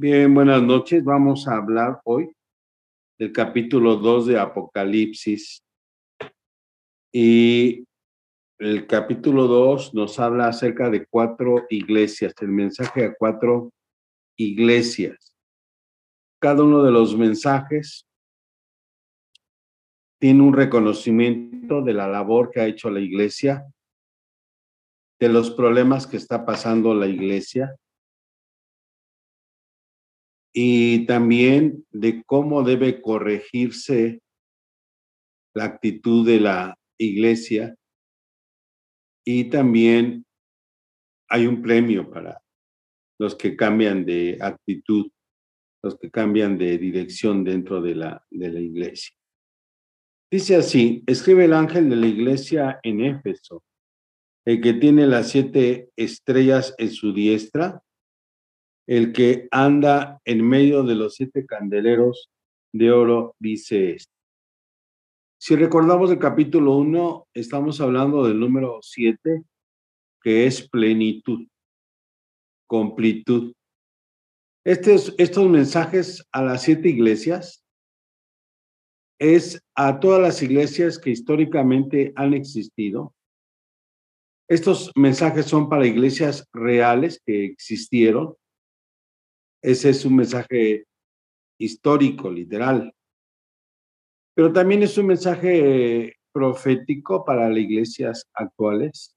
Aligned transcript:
Bien, 0.00 0.32
buenas 0.32 0.62
noches. 0.62 1.02
Vamos 1.02 1.48
a 1.48 1.56
hablar 1.56 2.00
hoy 2.04 2.30
del 3.18 3.32
capítulo 3.32 3.96
2 3.96 4.26
de 4.26 4.38
Apocalipsis. 4.38 5.60
Y 7.12 7.84
el 8.60 8.86
capítulo 8.86 9.48
2 9.48 9.94
nos 9.94 10.20
habla 10.20 10.46
acerca 10.46 10.88
de 10.88 11.04
cuatro 11.04 11.66
iglesias, 11.68 12.32
el 12.40 12.50
mensaje 12.50 13.06
a 13.06 13.14
cuatro 13.18 13.72
iglesias. 14.36 15.34
Cada 16.40 16.62
uno 16.62 16.84
de 16.84 16.92
los 16.92 17.16
mensajes 17.16 18.06
tiene 20.20 20.42
un 20.44 20.52
reconocimiento 20.52 21.82
de 21.82 21.94
la 21.94 22.06
labor 22.06 22.52
que 22.52 22.60
ha 22.60 22.66
hecho 22.66 22.88
la 22.88 23.00
iglesia, 23.00 23.66
de 25.18 25.28
los 25.28 25.50
problemas 25.50 26.06
que 26.06 26.18
está 26.18 26.46
pasando 26.46 26.94
la 26.94 27.08
iglesia 27.08 27.76
y 30.60 31.06
también 31.06 31.86
de 31.92 32.24
cómo 32.24 32.64
debe 32.64 33.00
corregirse 33.00 34.20
la 35.54 35.66
actitud 35.66 36.26
de 36.26 36.40
la 36.40 36.76
iglesia 36.98 37.76
y 39.24 39.50
también 39.50 40.26
hay 41.28 41.46
un 41.46 41.62
premio 41.62 42.10
para 42.10 42.42
los 43.20 43.36
que 43.36 43.54
cambian 43.54 44.04
de 44.04 44.36
actitud, 44.40 45.08
los 45.80 45.96
que 45.96 46.10
cambian 46.10 46.58
de 46.58 46.76
dirección 46.76 47.44
dentro 47.44 47.80
de 47.80 47.94
la, 47.94 48.26
de 48.28 48.50
la 48.50 48.58
iglesia. 48.58 49.14
Dice 50.28 50.56
así, 50.56 51.04
escribe 51.06 51.44
el 51.44 51.52
ángel 51.52 51.88
de 51.88 51.94
la 51.94 52.08
iglesia 52.08 52.80
en 52.82 53.04
Éfeso, 53.04 53.62
el 54.44 54.60
que 54.60 54.72
tiene 54.72 55.06
las 55.06 55.30
siete 55.30 55.90
estrellas 55.94 56.74
en 56.78 56.90
su 56.90 57.12
diestra, 57.12 57.80
el 58.88 59.12
que 59.12 59.48
anda 59.50 60.18
en 60.24 60.48
medio 60.48 60.82
de 60.82 60.94
los 60.94 61.14
siete 61.14 61.44
candeleros 61.44 62.30
de 62.72 62.90
oro, 62.90 63.36
dice 63.38 63.90
esto. 63.90 64.12
Si 65.38 65.54
recordamos 65.56 66.10
el 66.10 66.18
capítulo 66.18 66.74
1, 66.76 67.28
estamos 67.34 67.82
hablando 67.82 68.26
del 68.26 68.40
número 68.40 68.78
7, 68.80 69.44
que 70.22 70.46
es 70.46 70.66
plenitud, 70.66 71.46
completud. 72.66 73.52
Estos, 74.64 75.14
estos 75.18 75.48
mensajes 75.50 76.26
a 76.32 76.42
las 76.42 76.62
siete 76.62 76.88
iglesias 76.88 77.62
es 79.20 79.62
a 79.74 80.00
todas 80.00 80.22
las 80.22 80.42
iglesias 80.42 80.98
que 80.98 81.10
históricamente 81.10 82.14
han 82.16 82.32
existido. 82.32 83.14
Estos 84.48 84.92
mensajes 84.96 85.44
son 85.44 85.68
para 85.68 85.86
iglesias 85.86 86.48
reales 86.54 87.20
que 87.24 87.44
existieron. 87.44 88.34
Ese 89.62 89.90
es 89.90 90.04
un 90.04 90.16
mensaje 90.16 90.84
histórico, 91.58 92.30
literal 92.30 92.94
pero 94.38 94.52
también 94.52 94.84
es 94.84 94.96
un 94.96 95.06
mensaje 95.06 96.14
profético 96.30 97.24
para 97.24 97.48
las 97.48 97.58
iglesias 97.58 98.30
actuales, 98.32 99.16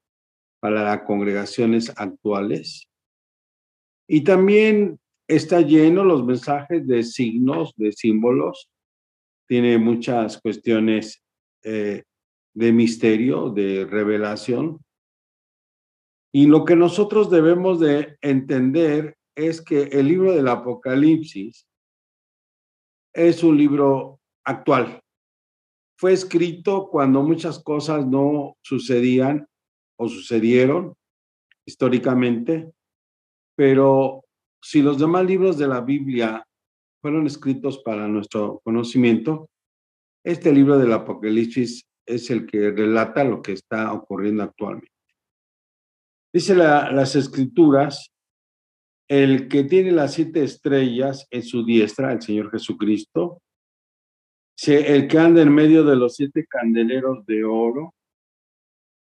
para 0.58 0.82
las 0.82 1.02
congregaciones 1.02 1.92
actuales. 1.96 2.88
Y 4.08 4.24
también 4.24 4.98
está 5.28 5.60
lleno 5.60 6.02
los 6.02 6.24
mensajes 6.24 6.84
de 6.88 7.04
signos, 7.04 7.72
de 7.76 7.92
símbolos. 7.92 8.68
Tiene 9.46 9.78
muchas 9.78 10.40
cuestiones 10.40 11.22
eh, 11.62 12.02
de 12.52 12.72
misterio, 12.72 13.50
de 13.50 13.86
revelación. 13.88 14.80
Y 16.34 16.46
lo 16.46 16.64
que 16.64 16.74
nosotros 16.74 17.30
debemos 17.30 17.78
de 17.78 18.16
entender 18.22 19.16
es 19.34 19.60
que 19.60 19.84
el 19.84 20.08
libro 20.08 20.32
del 20.32 20.48
Apocalipsis 20.48 21.66
es 23.14 23.42
un 23.42 23.56
libro 23.56 24.20
actual, 24.44 25.02
fue 26.02 26.12
escrito 26.12 26.88
cuando 26.88 27.22
muchas 27.22 27.62
cosas 27.62 28.04
no 28.04 28.56
sucedían 28.60 29.46
o 29.96 30.08
sucedieron 30.08 30.96
históricamente, 31.64 32.72
pero 33.56 34.24
si 34.60 34.82
los 34.82 34.98
demás 34.98 35.24
libros 35.24 35.58
de 35.58 35.68
la 35.68 35.80
Biblia 35.80 36.44
fueron 37.00 37.28
escritos 37.28 37.78
para 37.84 38.08
nuestro 38.08 38.60
conocimiento, 38.64 39.48
este 40.24 40.52
libro 40.52 40.76
del 40.76 40.92
Apocalipsis 40.92 41.84
es 42.04 42.30
el 42.30 42.46
que 42.46 42.72
relata 42.72 43.22
lo 43.22 43.40
que 43.40 43.52
está 43.52 43.92
ocurriendo 43.92 44.42
actualmente. 44.42 44.90
Dice 46.32 46.56
las 46.56 47.14
escrituras, 47.14 48.10
el 49.12 49.46
que 49.46 49.64
tiene 49.64 49.92
las 49.92 50.14
siete 50.14 50.42
estrellas 50.42 51.26
en 51.30 51.42
su 51.42 51.66
diestra, 51.66 52.14
el 52.14 52.22
Señor 52.22 52.50
Jesucristo, 52.50 53.42
el 54.66 55.06
que 55.06 55.18
anda 55.18 55.42
en 55.42 55.54
medio 55.54 55.84
de 55.84 55.96
los 55.96 56.14
siete 56.14 56.46
candeleros 56.48 57.26
de 57.26 57.44
oro, 57.44 57.94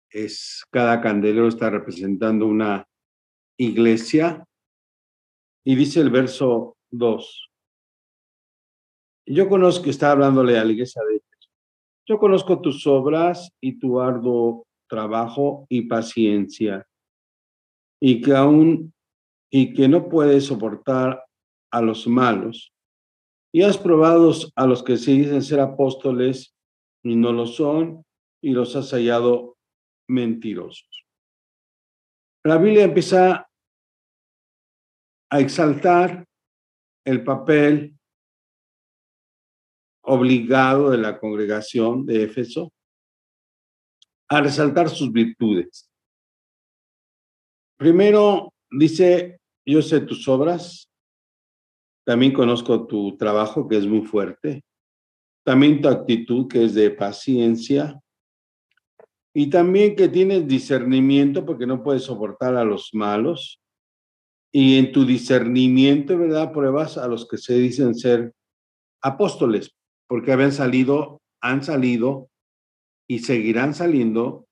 es 0.08 0.64
cada 0.70 1.00
candelero 1.00 1.48
está 1.48 1.70
representando 1.70 2.46
una 2.46 2.86
iglesia. 3.58 4.44
Y 5.64 5.74
dice 5.74 6.02
el 6.02 6.10
verso 6.10 6.76
2. 6.92 7.50
Yo 9.26 9.48
conozco, 9.48 9.90
está 9.90 10.12
hablándole 10.12 10.56
a 10.56 10.64
la 10.64 10.70
iglesia 10.70 11.02
de 11.02 11.16
Éfeso. 11.16 11.50
Yo 12.06 12.18
conozco 12.20 12.60
tus 12.60 12.86
obras 12.86 13.50
y 13.60 13.80
tu 13.80 14.00
arduo 14.00 14.68
trabajo 14.88 15.66
y 15.68 15.88
paciencia, 15.88 16.86
y 18.00 18.20
que 18.20 18.32
aún 18.32 18.92
y 19.50 19.74
que 19.74 19.88
no 19.88 20.08
puedes 20.08 20.46
soportar 20.46 21.24
a 21.70 21.80
los 21.80 22.06
malos 22.06 22.72
y 23.52 23.62
has 23.62 23.78
probado 23.78 24.32
a 24.54 24.66
los 24.66 24.82
que 24.82 24.96
se 24.96 25.12
dicen 25.12 25.42
ser 25.42 25.60
apóstoles 25.60 26.54
y 27.02 27.16
no 27.16 27.32
lo 27.32 27.46
son, 27.46 28.04
y 28.42 28.50
los 28.50 28.76
has 28.76 28.90
hallado 28.90 29.56
mentirosos. 30.08 31.06
La 32.44 32.58
Biblia 32.58 32.84
empieza 32.84 33.48
a 35.30 35.40
exaltar 35.40 36.26
el 37.04 37.24
papel 37.24 37.96
obligado 40.02 40.90
de 40.90 40.98
la 40.98 41.18
congregación 41.18 42.04
de 42.04 42.24
Éfeso, 42.24 42.72
a 44.28 44.40
resaltar 44.40 44.88
sus 44.88 45.12
virtudes. 45.12 45.90
Primero 47.78 48.52
dice, 48.70 49.40
yo 49.64 49.82
sé 49.82 50.00
tus 50.00 50.26
obras, 50.28 50.90
también 52.06 52.32
conozco 52.32 52.86
tu 52.86 53.16
trabajo, 53.16 53.66
que 53.66 53.76
es 53.76 53.86
muy 53.86 54.02
fuerte. 54.02 54.62
También 55.44 55.82
tu 55.82 55.88
actitud, 55.88 56.48
que 56.48 56.64
es 56.64 56.74
de 56.74 56.90
paciencia. 56.90 58.00
Y 59.34 59.50
también 59.50 59.96
que 59.96 60.08
tienes 60.08 60.46
discernimiento, 60.46 61.44
porque 61.44 61.66
no 61.66 61.82
puedes 61.82 62.04
soportar 62.04 62.56
a 62.56 62.64
los 62.64 62.90
malos. 62.94 63.60
Y 64.52 64.78
en 64.78 64.92
tu 64.92 65.04
discernimiento, 65.04 66.16
¿verdad? 66.16 66.52
Pruebas 66.52 66.96
a 66.96 67.08
los 67.08 67.28
que 67.28 67.38
se 67.38 67.54
dicen 67.54 67.94
ser 67.94 68.32
apóstoles, 69.02 69.74
porque 70.08 70.32
habían 70.32 70.52
salido, 70.52 71.20
han 71.42 71.62
salido 71.64 72.30
y 73.08 73.18
seguirán 73.18 73.74
saliendo 73.74 74.46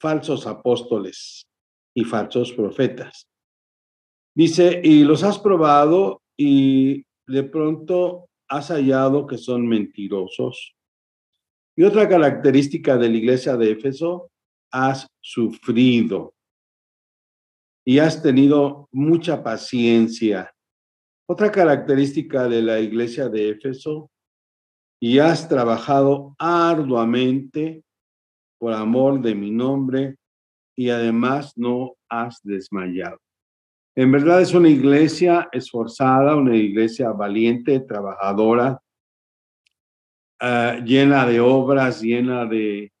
falsos 0.00 0.46
apóstoles 0.46 1.46
y 1.94 2.04
falsos 2.04 2.52
profetas. 2.52 3.28
Dice, 4.34 4.80
y 4.82 5.04
los 5.04 5.22
has 5.22 5.38
probado 5.38 6.22
y 6.36 7.04
de 7.26 7.44
pronto 7.44 8.28
has 8.48 8.68
hallado 8.68 9.26
que 9.26 9.38
son 9.38 9.66
mentirosos. 9.66 10.74
Y 11.76 11.84
otra 11.84 12.08
característica 12.08 12.96
de 12.96 13.08
la 13.08 13.16
iglesia 13.16 13.56
de 13.56 13.70
Éfeso, 13.72 14.30
has 14.70 15.06
sufrido 15.20 16.34
y 17.84 18.00
has 18.00 18.22
tenido 18.22 18.88
mucha 18.90 19.42
paciencia. 19.42 20.52
Otra 21.28 21.52
característica 21.52 22.48
de 22.48 22.60
la 22.60 22.80
iglesia 22.80 23.28
de 23.28 23.50
Éfeso, 23.50 24.10
y 25.00 25.18
has 25.18 25.48
trabajado 25.48 26.34
arduamente 26.38 27.84
por 28.58 28.72
amor 28.72 29.20
de 29.20 29.34
mi 29.34 29.50
nombre 29.50 30.16
y 30.76 30.90
además 30.90 31.52
no 31.56 31.94
has 32.08 32.40
desmayado. 32.42 33.18
En 33.96 34.10
verdad 34.10 34.42
es 34.42 34.52
una 34.54 34.68
iglesia 34.68 35.48
esforzada, 35.52 36.36
una 36.36 36.56
iglesia 36.56 37.10
valiente, 37.10 37.80
trabajadora, 37.80 38.80
ah, 40.40 40.78
llena 40.84 41.26
de 41.26 41.40
obras, 41.40 42.02
llena 42.02 42.44
de, 42.44 42.92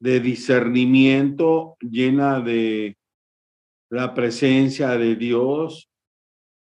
de 0.00 0.20
discernimiento, 0.20 1.76
llena 1.80 2.40
de 2.40 2.96
la 3.90 4.12
presencia 4.12 4.96
de 4.96 5.14
Dios, 5.14 5.88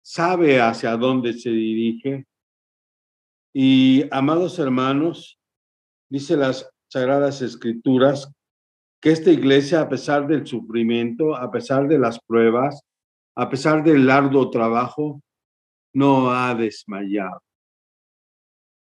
sabe 0.03 0.61
hacia 0.61 0.97
dónde 0.97 1.33
se 1.33 1.51
dirige. 1.51 2.27
Y 3.53 4.05
amados 4.13 4.59
hermanos, 4.61 5.41
dice 6.09 6.37
las 6.37 6.71
Sagradas 6.89 7.43
Escrituras, 7.43 8.33
que 9.01 9.11
esta 9.11 9.31
iglesia, 9.31 9.81
a 9.81 9.89
pesar 9.89 10.27
del 10.27 10.47
sufrimiento, 10.47 11.37
a 11.37 11.51
pesar 11.51 11.87
de 11.89 11.99
las 11.99 12.19
pruebas, 12.21 12.83
a 13.37 13.49
pesar 13.49 13.85
del 13.85 14.11
arduo 14.11 14.51
trabajo, 14.51 15.23
no 15.95 16.31
ha 16.31 16.55
desmayado. 16.55 17.41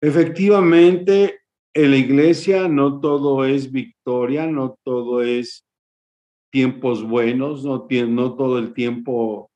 Efectivamente, 0.01 1.41
en 1.75 1.91
la 1.91 1.97
iglesia 1.97 2.69
no 2.69 3.01
todo 3.01 3.45
es 3.45 3.71
victoria, 3.71 4.47
no 4.47 4.77
todo 4.85 5.23
es 5.23 5.65
tiempos 6.51 7.03
buenos, 7.03 7.65
no, 7.65 7.87
no 8.09 8.37
todo 8.37 8.59
el 8.59 8.73
tiempo 8.73 9.51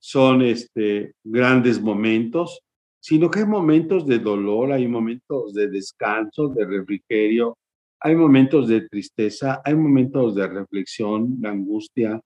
son 0.00 0.42
este, 0.42 1.14
grandes 1.22 1.80
momentos, 1.80 2.60
sino 3.00 3.30
que 3.30 3.40
hay 3.40 3.46
momentos 3.46 4.06
de 4.06 4.18
dolor, 4.18 4.72
hay 4.72 4.88
momentos 4.88 5.52
de 5.52 5.68
descanso, 5.68 6.48
de 6.48 6.64
refrigerio, 6.64 7.58
hay 8.00 8.16
momentos 8.16 8.66
de 8.66 8.88
tristeza, 8.88 9.60
hay 9.64 9.74
momentos 9.74 10.34
de 10.34 10.46
reflexión, 10.46 11.40
de 11.40 11.48
angustia, 11.48 12.20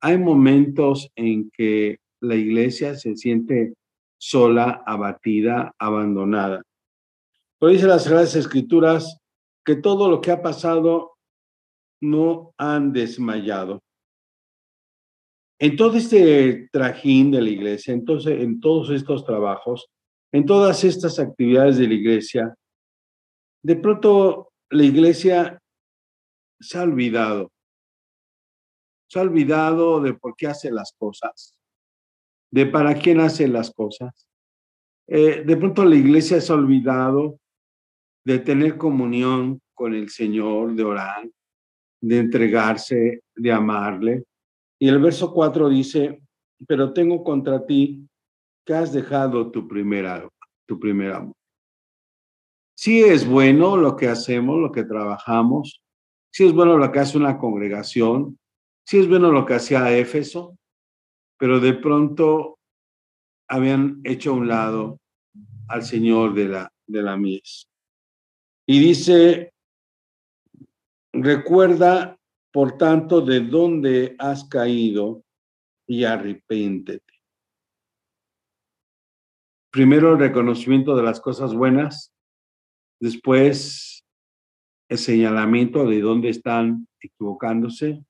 hay 0.00 0.18
momentos 0.18 1.08
en 1.16 1.50
que 1.50 1.98
la 2.20 2.34
iglesia 2.34 2.94
se 2.94 3.16
siente 3.16 3.74
sola, 4.18 4.82
abatida, 4.86 5.74
abandonada. 5.78 6.62
Pero 7.58 7.72
dice 7.72 7.86
las 7.86 8.04
Sagradas 8.04 8.36
Escrituras 8.36 9.18
que 9.64 9.76
todo 9.76 10.10
lo 10.10 10.20
que 10.20 10.30
ha 10.30 10.42
pasado 10.42 11.12
no 12.02 12.52
han 12.58 12.92
desmayado. 12.92 13.80
En 15.58 15.76
todo 15.76 15.96
este 15.96 16.68
trajín 16.72 17.30
de 17.30 17.42
la 17.42 17.50
iglesia, 17.50 17.92
entonces, 17.92 18.40
en 18.40 18.60
todos 18.60 18.90
estos 18.90 19.24
trabajos, 19.24 19.88
en 20.32 20.46
todas 20.46 20.84
estas 20.84 21.18
actividades 21.18 21.76
de 21.76 21.88
la 21.88 21.94
iglesia, 21.94 22.54
de 23.62 23.76
pronto 23.76 24.49
la 24.70 24.84
iglesia 24.84 25.60
se 26.60 26.78
ha 26.78 26.82
olvidado. 26.82 27.52
Se 29.08 29.18
ha 29.18 29.22
olvidado 29.22 30.00
de 30.00 30.14
por 30.14 30.36
qué 30.36 30.46
hace 30.46 30.70
las 30.70 30.92
cosas, 30.96 31.56
de 32.52 32.66
para 32.66 32.94
quién 32.94 33.18
hace 33.20 33.48
las 33.48 33.72
cosas. 33.72 34.28
Eh, 35.08 35.42
de 35.44 35.56
pronto 35.56 35.84
la 35.84 35.96
iglesia 35.96 36.40
se 36.40 36.52
ha 36.52 36.54
olvidado 36.54 37.40
de 38.24 38.38
tener 38.38 38.76
comunión 38.76 39.60
con 39.74 39.94
el 39.94 40.08
Señor, 40.10 40.74
de 40.74 40.84
orar, 40.84 41.28
de 42.00 42.18
entregarse, 42.18 43.22
de 43.34 43.52
amarle. 43.52 44.24
Y 44.78 44.88
el 44.88 45.00
verso 45.00 45.32
4 45.32 45.68
dice, 45.68 46.22
pero 46.68 46.92
tengo 46.92 47.24
contra 47.24 47.66
ti 47.66 48.06
que 48.64 48.74
has 48.74 48.92
dejado 48.92 49.50
tu 49.50 49.66
primer, 49.66 50.28
tu 50.66 50.78
primer 50.78 51.12
amor. 51.12 51.39
Sí 52.82 53.02
es 53.02 53.28
bueno 53.28 53.76
lo 53.76 53.94
que 53.94 54.08
hacemos, 54.08 54.58
lo 54.58 54.72
que 54.72 54.84
trabajamos, 54.84 55.84
sí 56.32 56.46
es 56.46 56.54
bueno 56.54 56.78
lo 56.78 56.90
que 56.90 57.00
hace 57.00 57.18
una 57.18 57.36
congregación, 57.36 58.38
sí 58.86 59.00
es 59.00 59.06
bueno 59.06 59.30
lo 59.30 59.44
que 59.44 59.52
hacía 59.52 59.94
Éfeso, 59.94 60.56
pero 61.38 61.60
de 61.60 61.74
pronto 61.74 62.58
habían 63.50 64.00
hecho 64.02 64.30
a 64.30 64.36
un 64.36 64.48
lado 64.48 64.98
al 65.68 65.82
Señor 65.82 66.32
de 66.32 66.48
la, 66.48 66.72
de 66.86 67.02
la 67.02 67.18
mies. 67.18 67.68
Y 68.66 68.80
dice, 68.80 69.52
recuerda, 71.12 72.18
por 72.50 72.78
tanto, 72.78 73.20
de 73.20 73.40
dónde 73.40 74.16
has 74.18 74.44
caído 74.44 75.22
y 75.86 76.04
arrepéntete. 76.04 77.12
Primero 79.70 80.14
el 80.14 80.18
reconocimiento 80.18 80.96
de 80.96 81.02
las 81.02 81.20
cosas 81.20 81.52
buenas, 81.52 82.09
después 83.00 84.04
el 84.88 84.98
señalamiento 84.98 85.86
de 85.86 86.00
dónde 86.00 86.28
están 86.28 86.86
equivocándose 87.00 88.04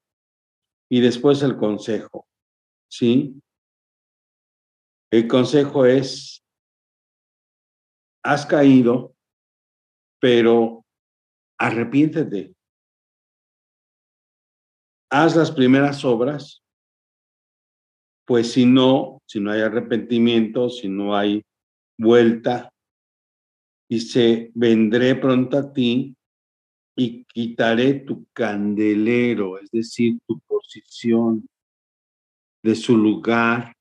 y 0.91 1.01
después 1.01 1.43
el 1.43 1.57
consejo, 1.57 2.27
¿sí? 2.91 3.41
El 5.13 5.29
consejo 5.29 5.85
es, 5.87 6.43
has 8.25 8.47
caído, 8.47 9.15
pero 10.21 10.85
arrepiéntete. 11.59 12.55
Haz 15.13 15.37
las 15.37 15.51
primeras 15.51 16.05
obras, 16.05 16.63
pues 18.27 18.53
si 18.53 18.65
no, 18.65 19.21
si 19.27 19.41
no 19.41 19.51
hay 19.51 19.61
arrepentimiento, 19.61 20.71
si 20.71 20.89
no 20.89 21.17
hay 21.17 21.43
vuelta, 21.99 22.73
dice, 23.91 24.53
vendré 24.55 25.17
pronto 25.17 25.59
a 25.59 25.73
ti 25.73 26.17
y 26.97 27.25
quitaré 27.25 27.95
tu 27.95 28.25
candelero, 28.33 29.59
es 29.59 29.69
decir, 29.71 30.19
tu 30.27 30.39
posición 30.41 31.49
de 32.63 32.75
su 32.77 32.97
lugar, 32.97 33.75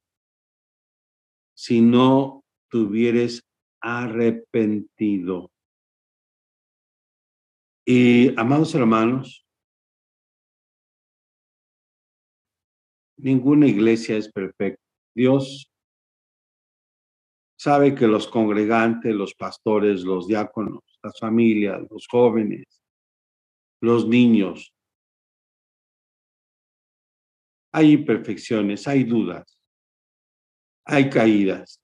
si 1.56 1.81
no 1.81 2.44
tuvieres 2.71 3.44
arrepentido. 3.81 5.51
Y 7.85 8.33
amados 8.39 8.73
hermanos, 8.73 9.45
ninguna 13.17 13.67
iglesia 13.67 14.17
es 14.17 14.31
perfecta. 14.31 14.81
Dios 15.13 15.69
sabe 17.59 17.94
que 17.94 18.07
los 18.07 18.25
congregantes, 18.29 19.13
los 19.13 19.35
pastores, 19.35 20.03
los 20.03 20.27
diáconos, 20.27 20.81
las 21.03 21.19
familias, 21.19 21.81
los 21.91 22.07
jóvenes, 22.07 22.65
los 23.81 24.07
niños, 24.07 24.73
hay 27.73 27.91
imperfecciones, 27.91 28.88
hay 28.88 29.03
dudas, 29.03 29.59
hay 30.85 31.09
caídas. 31.09 31.81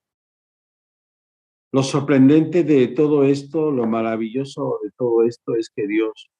Lo 1.74 1.84
sorprendente 1.84 2.64
de 2.64 2.88
todo 2.88 3.26
esto, 3.26 3.70
lo 3.70 3.86
maravilloso 3.86 4.80
de 4.82 4.92
todo 4.92 5.26
esto 5.26 5.58
es 5.58 5.70
que 5.70 5.86
Dios 5.88 6.32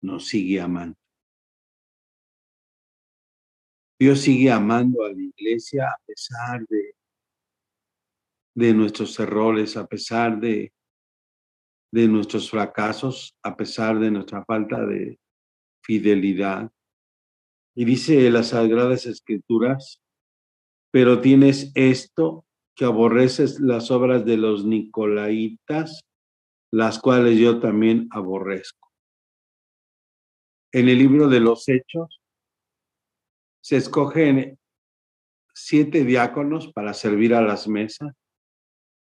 nos 0.00 0.26
sigue 0.28 0.62
amando. 0.62 0.96
Dios 3.98 4.20
sigue 4.20 4.50
amando 4.50 5.04
a 5.04 5.12
la 5.12 5.20
iglesia 5.20 5.90
a 5.90 5.98
pesar 6.06 6.66
de, 6.68 6.94
de 8.54 8.74
nuestros 8.74 9.18
errores, 9.20 9.76
a 9.76 9.86
pesar 9.86 10.40
de, 10.40 10.72
de 11.92 12.08
nuestros 12.08 12.50
fracasos, 12.50 13.36
a 13.42 13.56
pesar 13.56 13.98
de 13.98 14.10
nuestra 14.10 14.44
falta 14.44 14.84
de 14.84 15.18
fidelidad. 15.82 16.70
Y 17.74 17.84
dice 17.84 18.30
las 18.30 18.48
Sagradas 18.48 19.06
Escrituras, 19.06 20.02
pero 20.90 21.20
tienes 21.20 21.70
esto 21.74 22.44
que 22.74 22.84
aborreces 22.84 23.60
las 23.60 23.90
obras 23.90 24.24
de 24.24 24.36
los 24.36 24.64
Nicolaitas, 24.64 26.02
las 26.72 26.98
cuales 26.98 27.38
yo 27.38 27.60
también 27.60 28.08
aborrezco. 28.10 28.90
En 30.72 30.88
el 30.88 30.98
libro 30.98 31.28
de 31.28 31.40
los 31.40 31.68
Hechos 31.68 32.20
se 33.62 33.76
escogen 33.76 34.58
siete 35.52 36.04
diáconos 36.04 36.72
para 36.72 36.94
servir 36.94 37.34
a 37.34 37.42
las 37.42 37.68
mesas. 37.68 38.14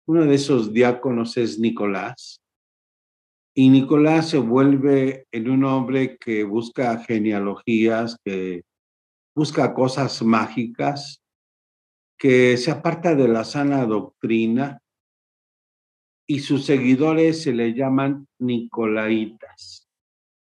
Uno 0.07 0.25
de 0.25 0.35
esos 0.37 0.73
diáconos 0.73 1.37
es 1.37 1.59
Nicolás. 1.59 2.41
Y 3.55 3.71
Nicolás 3.71 4.31
se 4.31 4.39
vuelve 4.39 5.27
en 5.33 5.51
un 5.51 5.65
hombre 5.65 6.17
que 6.19 6.45
busca 6.45 6.99
genealogías, 6.99 8.17
que 8.25 8.63
busca 9.35 9.75
cosas 9.75 10.23
mágicas, 10.23 11.23
que 12.19 12.57
se 12.57 12.71
aparta 12.71 13.15
de 13.15 13.29
la 13.29 13.45
sana 13.45 13.85
doctrina 13.85 14.81
y 16.27 16.41
sus 16.41 16.65
seguidores 16.65 17.43
se 17.43 17.53
le 17.53 17.73
llaman 17.73 18.27
Nicolaitas. 18.39 19.89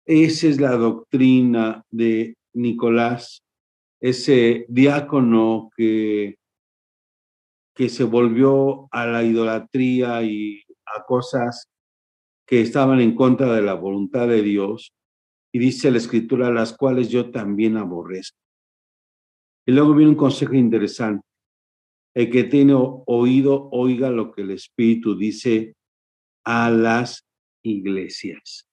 Esa 0.05 0.47
es 0.49 0.61
la 0.61 0.73
doctrina 0.73 1.85
de 1.91 2.37
Nicolás, 2.55 3.43
ese 4.01 4.67
diácono 4.69 5.71
que, 5.77 6.37
que 7.83 7.89
se 7.89 8.05
volvió 8.05 8.87
a 8.93 9.07
la 9.07 9.25
idolatría 9.25 10.23
y 10.23 10.63
a 10.87 11.03
cosas 11.03 11.69
que 12.47 12.61
estaban 12.61 13.01
en 13.01 13.17
contra 13.17 13.53
de 13.53 13.61
la 13.61 13.75
voluntad 13.75 14.29
de 14.29 14.41
Dios. 14.41 14.93
Y 15.53 15.59
dice 15.59 15.91
la 15.91 15.99
escritura, 15.99 16.53
las 16.53 16.77
cuales 16.77 17.09
yo 17.09 17.33
también 17.33 17.77
aborrezco. 17.77 18.39
Y 19.67 19.73
luego 19.73 19.97
viene 19.97 20.13
un 20.13 20.17
consejo 20.17 20.55
interesante. 20.55 21.27
El 22.15 22.31
que 22.31 22.45
tiene 22.45 22.75
oído, 22.77 23.69
oiga 23.73 24.11
lo 24.11 24.31
que 24.31 24.43
el 24.43 24.53
Espíritu 24.53 25.17
dice 25.17 25.75
a 26.45 26.71
las 26.71 27.27
iglesias. 27.65 28.69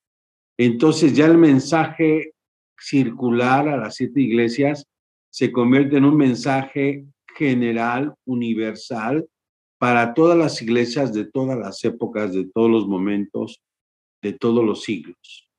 Entonces 0.56 1.16
ya 1.16 1.26
el 1.26 1.40
mensaje 1.40 2.34
circular 2.80 3.70
a 3.70 3.78
las 3.78 3.96
siete 3.96 4.22
iglesias 4.22 4.86
se 5.32 5.52
convierte 5.52 5.98
en 5.98 6.06
un 6.06 6.16
mensaje 6.16 7.08
general, 7.40 8.14
universal, 8.26 9.26
para 9.80 10.14
todas 10.14 10.38
las 10.38 10.62
iglesias 10.62 11.14
de 11.14 11.24
todas 11.24 11.58
las 11.58 11.84
épocas, 11.86 12.34
de 12.34 12.46
todos 12.54 12.70
los 12.70 12.86
momentos, 12.86 13.62
de 14.22 14.34
todos 14.34 14.64
los 14.64 14.84
siglos. 14.84 15.50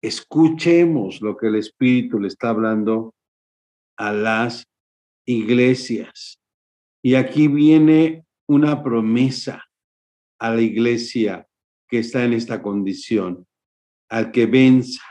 Escuchemos 0.00 1.20
lo 1.20 1.36
que 1.36 1.48
el 1.48 1.56
Espíritu 1.56 2.20
le 2.20 2.28
está 2.28 2.50
hablando 2.50 3.12
a 3.98 4.12
las 4.12 4.64
iglesias. 5.26 6.38
Y 7.02 7.16
aquí 7.16 7.48
viene 7.48 8.24
una 8.48 8.82
promesa 8.82 9.64
a 10.38 10.54
la 10.54 10.60
iglesia 10.60 11.48
que 11.88 11.98
está 11.98 12.24
en 12.24 12.34
esta 12.34 12.62
condición. 12.62 13.46
Al 14.10 14.30
que 14.30 14.46
venza, 14.46 15.02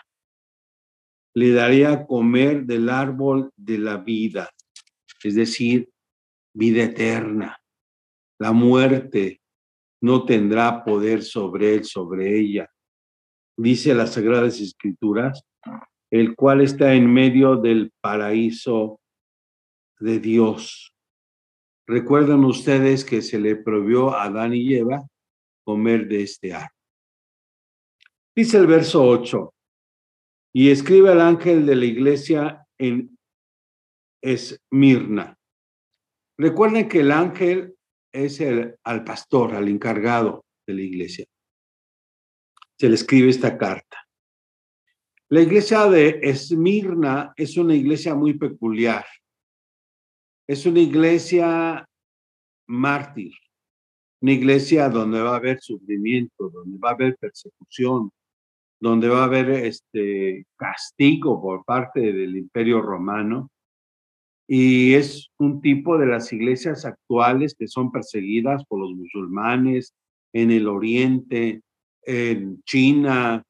le 1.36 1.52
daría 1.52 1.92
a 1.92 2.06
comer 2.06 2.64
del 2.66 2.90
árbol 2.90 3.52
de 3.58 3.80
la 3.80 3.98
vida, 3.98 4.50
es 5.26 5.36
decir, 5.36 5.90
vida 6.54 6.84
eterna. 6.84 7.58
La 8.40 8.52
muerte 8.52 9.42
no 10.02 10.26
tendrá 10.26 10.84
poder 10.84 11.24
sobre 11.24 11.76
él, 11.76 11.86
sobre 11.86 12.38
ella. 12.40 12.70
Dice 13.58 13.94
las 13.94 14.14
Sagradas 14.14 14.60
Escrituras, 14.60 15.44
el 16.12 16.36
cual 16.36 16.62
está 16.62 16.94
en 16.94 17.12
medio 17.12 17.56
del 17.56 17.92
paraíso 18.02 19.00
de 20.00 20.20
Dios. 20.20 20.94
Recuerdan 21.88 22.44
ustedes 22.46 23.06
que 23.06 23.22
se 23.22 23.40
le 23.40 23.56
prohibió 23.56 24.14
a 24.14 24.24
Adán 24.24 24.54
y 24.54 24.74
Eva 24.74 25.08
comer 25.64 26.08
de 26.08 26.24
este 26.24 26.54
árbol. 26.54 26.70
Dice 28.36 28.58
el 28.58 28.68
verso 28.68 29.04
8, 29.06 29.54
y 30.56 30.70
escribe 30.70 31.12
al 31.12 31.22
ángel 31.22 31.66
de 31.66 31.76
la 31.76 31.86
iglesia 31.86 32.68
en 32.78 33.13
Esmirna. 34.24 35.38
Recuerden 36.38 36.88
que 36.88 37.02
el 37.02 37.12
ángel 37.12 37.76
es 38.12 38.40
el, 38.40 38.76
al 38.84 39.04
pastor, 39.04 39.54
al 39.54 39.68
encargado 39.68 40.46
de 40.66 40.74
la 40.74 40.82
iglesia. 40.82 41.26
Se 42.80 42.88
le 42.88 42.96
escribe 42.96 43.30
esta 43.30 43.58
carta. 43.58 43.98
La 45.30 45.42
iglesia 45.42 45.88
de 45.88 46.20
Esmirna 46.22 47.34
es 47.36 47.58
una 47.58 47.76
iglesia 47.76 48.16
muy 48.16 48.36
peculiar. 48.36 49.06
Es 50.48 50.66
una 50.66 50.80
iglesia 50.80 51.86
mártir, 52.68 53.34
una 54.22 54.32
iglesia 54.32 54.90
donde 54.90 55.22
va 55.22 55.34
a 55.34 55.38
haber 55.38 55.60
sufrimiento, 55.60 56.50
donde 56.50 56.78
va 56.78 56.90
a 56.90 56.94
haber 56.94 57.18
persecución, 57.18 58.12
donde 58.80 59.08
va 59.08 59.22
a 59.22 59.26
haber 59.26 59.50
este 59.50 60.46
castigo 60.56 61.42
por 61.42 61.64
parte 61.66 62.00
del 62.00 62.36
imperio 62.36 62.82
romano. 62.82 63.50
Y 64.48 64.94
es 64.94 65.30
un 65.38 65.62
tipo 65.62 65.98
de 65.98 66.06
las 66.06 66.32
iglesias 66.34 66.86
actuales 66.86 67.56
que 67.58 67.68
son 67.68 67.92
perseguidas 67.92 68.66
por 68.66 68.80
los 68.80 68.92
musulmanes 68.92 69.94
en 70.34 70.52
el 70.52 70.68
oriente, 70.68 71.62
en 72.06 72.62
China, 72.64 73.44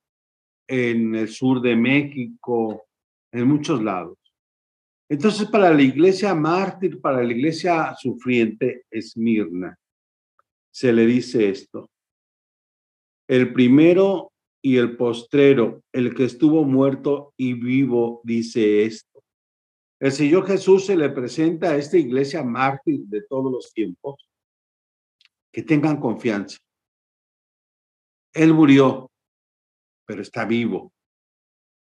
en 0.67 1.15
el 1.15 1.27
sur 1.29 1.61
de 1.61 1.75
México, 1.75 2.83
en 3.31 3.47
muchos 3.47 3.83
lados. 3.83 4.17
Entonces, 5.09 5.47
para 5.47 5.73
la 5.73 5.81
iglesia 5.81 6.33
mártir, 6.33 6.99
para 7.01 7.21
la 7.23 7.31
iglesia 7.31 7.93
sufriente, 7.99 8.85
Esmirna, 8.89 9.77
se 10.71 10.91
le 10.93 11.05
dice 11.05 11.49
esto. 11.49 11.89
El 13.27 13.53
primero 13.53 14.31
y 14.61 14.77
el 14.77 14.95
postrero, 14.97 15.83
el 15.91 16.15
que 16.15 16.25
estuvo 16.25 16.63
muerto 16.63 17.33
y 17.37 17.53
vivo, 17.53 18.21
dice 18.23 18.85
esto. 18.85 19.12
El 20.03 20.11
Señor 20.11 20.45
Jesús 20.45 20.85
se 20.87 20.97
le 20.97 21.09
presenta 21.11 21.69
a 21.69 21.77
esta 21.77 21.97
iglesia 21.97 22.43
mártir 22.43 23.05
de 23.05 23.21
todos 23.21 23.49
los 23.49 23.71
tiempos, 23.71 24.29
que 25.49 25.63
tengan 25.63 25.97
confianza. 25.97 26.57
Él 28.33 28.53
murió, 28.53 29.09
pero 30.05 30.21
está 30.21 30.43
vivo. 30.43 30.91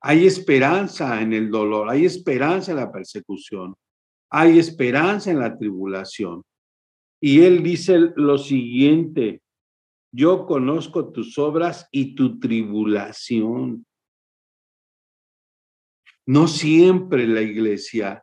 Hay 0.01 0.27
esperanza 0.27 1.21
en 1.21 1.35
el 1.35 1.51
dolor, 1.51 1.91
hay 1.91 2.07
esperanza 2.07 2.71
en 2.71 2.79
la 2.79 2.91
persecución, 2.91 3.75
hay 4.31 4.59
esperanza 4.59 5.31
en 5.31 5.41
la 5.41 5.59
tribulación. 5.59 6.43
Y 7.21 7.43
él 7.43 7.63
dice 7.63 7.99
lo 8.17 8.39
siguiente, 8.39 9.43
yo 10.15 10.47
conozco 10.47 11.13
tus 11.13 11.37
obras 11.37 11.87
y 11.93 12.15
tu 12.15 12.39
tribulación. 12.41 13.85
No 16.29 16.47
siempre 16.47 17.27
la 17.27 17.41
iglesia 17.41 18.23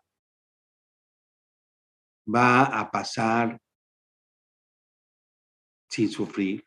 va 2.28 2.66
a 2.66 2.92
pasar 2.92 3.60
sin 5.90 6.10
sufrir. 6.10 6.64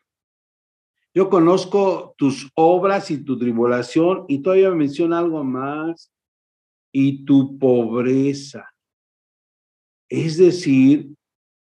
Yo 1.13 1.29
conozco 1.29 2.13
tus 2.17 2.51
obras 2.55 3.09
y 3.09 3.23
tu 3.23 3.39
tribulación 3.39 4.25
y 4.27 4.41
todavía 4.41 4.71
menciona 4.71 5.19
algo 5.19 5.41
más, 5.45 6.11
y 6.91 7.23
tu 7.23 7.57
pobreza. 7.57 8.69
Es 10.09 10.37
decir, 10.37 11.15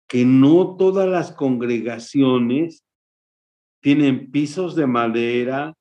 que 0.08 0.24
no 0.24 0.78
todas 0.78 1.10
las 1.10 1.34
congregaciones 1.34 2.86
tienen 3.82 4.32
pisos 4.32 4.74
de 4.76 4.88
madera, 4.88 5.74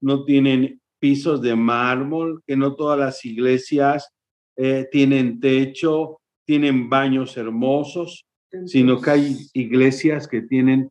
no 0.00 0.24
tienen 0.24 0.79
pisos 1.00 1.42
de 1.42 1.56
mármol, 1.56 2.42
que 2.46 2.56
no 2.56 2.76
todas 2.76 2.98
las 2.98 3.24
iglesias 3.24 4.12
eh, 4.56 4.86
tienen 4.92 5.40
techo, 5.40 6.20
tienen 6.46 6.88
baños 6.88 7.36
hermosos, 7.36 8.26
sino 8.66 9.00
que 9.00 9.10
hay 9.10 9.36
iglesias 9.54 10.28
que 10.28 10.42
tienen 10.42 10.90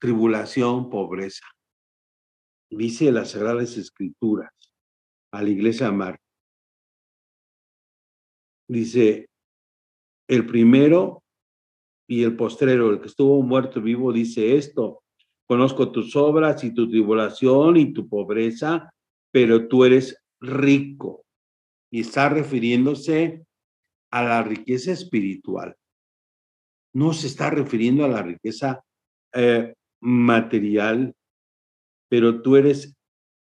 tribulación, 0.00 0.90
pobreza. 0.90 1.46
Dice 2.70 3.10
las 3.10 3.30
Sagradas 3.30 3.76
Escrituras 3.76 4.50
a 5.32 5.42
la 5.42 5.48
iglesia 5.48 5.90
Mar. 5.90 6.18
Dice, 8.68 9.28
el 10.28 10.46
primero 10.46 11.22
y 12.08 12.22
el 12.22 12.36
postrero, 12.36 12.90
el 12.90 13.00
que 13.00 13.08
estuvo 13.08 13.42
muerto 13.42 13.80
vivo, 13.80 14.12
dice 14.12 14.56
esto, 14.56 15.03
conozco 15.46 15.92
tus 15.92 16.16
obras 16.16 16.64
y 16.64 16.72
tu 16.74 16.88
tribulación 16.88 17.76
y 17.76 17.92
tu 17.92 18.08
pobreza, 18.08 18.90
pero 19.30 19.68
tú 19.68 19.84
eres 19.84 20.16
rico. 20.40 21.24
Y 21.90 22.00
está 22.00 22.28
refiriéndose 22.28 23.44
a 24.10 24.22
la 24.22 24.42
riqueza 24.42 24.92
espiritual. 24.92 25.76
No 26.94 27.12
se 27.12 27.26
está 27.26 27.50
refiriendo 27.50 28.04
a 28.04 28.08
la 28.08 28.22
riqueza 28.22 28.84
eh, 29.32 29.74
material, 30.00 31.14
pero 32.08 32.40
tú 32.42 32.56
eres 32.56 32.94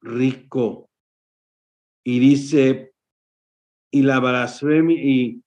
rico. 0.02 0.88
Y 2.04 2.18
dice, 2.18 2.92
y 3.92 4.02
la 4.02 4.20
blasfemia, 4.20 4.96
y, 5.02 5.42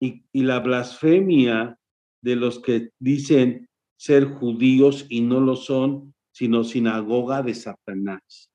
y 0.00 0.42
la 0.42 0.60
blasfemia 0.60 1.76
de 2.22 2.36
los 2.36 2.60
que 2.60 2.90
dicen 2.98 3.69
ser 4.00 4.24
judíos 4.24 5.04
y 5.10 5.20
no 5.20 5.40
lo 5.40 5.56
son, 5.56 6.14
sino 6.32 6.64
sinagoga 6.64 7.42
de 7.42 7.54
Satanás. 7.54 8.50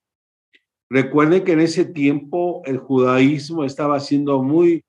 Recuerden 0.90 1.44
que 1.44 1.52
en 1.52 1.60
ese 1.60 1.86
tiempo 1.86 2.64
el 2.66 2.80
judaísmo 2.80 3.64
estaba 3.64 4.00
siendo 4.00 4.42
muy 4.42 4.84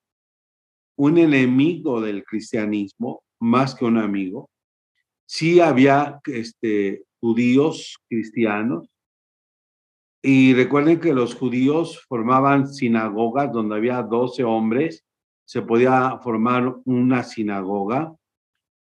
un 0.96 1.18
enemigo 1.18 2.00
del 2.00 2.24
cristianismo, 2.24 3.22
más 3.38 3.74
que 3.74 3.84
un 3.84 3.98
amigo. 3.98 4.48
Sí 5.26 5.60
había 5.60 6.20
este, 6.24 7.04
judíos 7.20 7.98
cristianos, 8.08 8.88
y 10.22 10.54
recuerden 10.54 11.00
que 11.00 11.12
los 11.12 11.34
judíos 11.34 12.02
formaban 12.08 12.72
sinagogas 12.72 13.52
donde 13.52 13.76
había 13.76 14.02
12 14.02 14.42
hombres, 14.42 15.04
se 15.44 15.60
podía 15.60 16.18
formar 16.22 16.76
una 16.86 17.24
sinagoga 17.24 18.16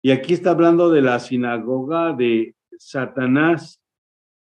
y 0.05 0.11
aquí 0.11 0.35
está 0.35 0.51
hablando 0.51 0.91
de 0.91 1.01
la 1.01 1.19
sinagoga 1.19 2.13
de 2.13 2.55
Satanás, 2.77 3.81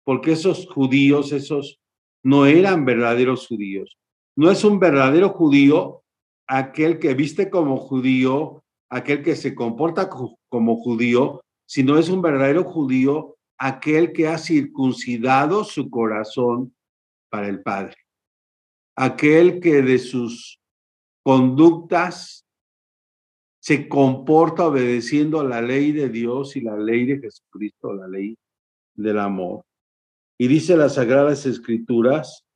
porque 0.05 0.33
esos 0.33 0.67
judíos, 0.67 1.33
esos 1.33 1.79
no 2.25 2.47
eran 2.47 2.87
verdaderos 2.87 3.47
judíos. 3.47 3.99
No 4.38 4.50
es 4.50 4.64
un 4.64 4.81
verdadero 4.81 5.29
judío 5.29 6.02
aquel 6.47 6.99
que 6.99 7.12
viste 7.12 7.50
como 7.50 7.76
judío, 7.76 8.64
aquel 8.88 9.23
que 9.23 9.37
se 9.37 9.55
comporta 9.55 10.09
como 10.49 10.76
judío, 10.76 11.43
sino 11.67 11.99
es 11.99 12.09
un 12.09 12.23
verdadero 12.23 12.64
judío 12.64 13.37
aquel 13.59 14.14
que 14.14 14.29
ha 14.29 14.38
circuncidado 14.38 15.64
su 15.64 15.90
corazón 15.90 16.75
para 17.29 17.49
el 17.49 17.61
Padre. 17.61 17.97
Aquel 18.97 19.61
que 19.61 19.83
de 19.83 19.99
sus 19.99 20.59
conductas 21.23 22.47
se 23.61 23.88
comporta 23.88 24.67
obedeciendo 24.67 25.38
a 25.38 25.45
la 25.45 25.61
ley 25.61 25.93
de 25.93 26.09
Dios 26.09 26.57
y 26.57 26.62
la 26.62 26.76
ley 26.76 27.05
de 27.05 27.21
Jesucristo, 27.21 27.95
la 27.95 28.09
ley 28.09 28.37
del 28.95 29.19
amor. 29.19 29.64
Y 30.38 30.49
dice 30.49 30.76
las 30.76 30.95
Sagradas 30.95 31.45
Escrituras 31.45 32.47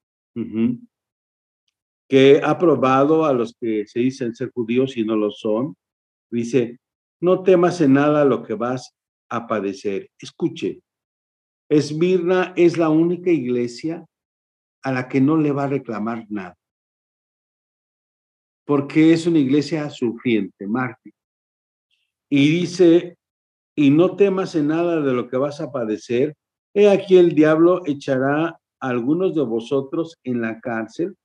que 2.09 2.41
ha 2.43 2.59
probado 2.59 3.27
a 3.27 3.35
los 3.35 3.55
que 3.61 3.87
se 3.87 4.01
dicen 4.01 4.35
ser 4.35 4.51
judíos 4.51 4.97
y 4.97 5.05
no 5.05 5.15
lo 5.15 5.31
son. 5.31 5.77
Dice, 6.31 6.81
no 7.21 7.43
temas 7.43 7.81
en 7.83 7.93
nada 7.93 8.25
lo 8.25 8.43
que 8.43 8.55
vas 8.55 8.95
a 9.29 9.47
padecer. 9.47 10.11
Escuche, 10.19 10.81
Esmirna 11.69 12.55
es 12.57 12.79
la 12.79 12.89
única 12.89 13.31
iglesia 13.31 14.05
a 14.83 14.93
la 14.93 15.09
que 15.09 15.21
no 15.21 15.37
le 15.37 15.53
va 15.53 15.65
a 15.65 15.69
reclamar 15.69 16.27
nada 16.31 16.57
porque 18.65 19.13
es 19.13 19.27
una 19.27 19.39
iglesia 19.39 19.91
sufriente, 19.91 20.67
mártir. 20.67 21.13
Y 22.31 22.49
dice, 22.61 23.19
y 23.77 23.91
no 23.91 24.17
temas 24.17 24.55
en 24.55 24.69
nada 24.69 25.01
de 25.01 25.13
lo 25.13 25.29
que 25.29 25.37
vas 25.37 25.61
a 25.61 25.71
padecer. 25.71 26.37
He 26.73 26.89
aquí 26.89 27.17
el 27.17 27.35
diablo 27.35 27.83
echará 27.87 28.49
a 28.49 28.59
algunos 28.89 29.35
de 29.35 29.43
vosotros 29.43 30.19
en 30.25 30.41
la 30.41 30.61
cárcel, 30.61 31.17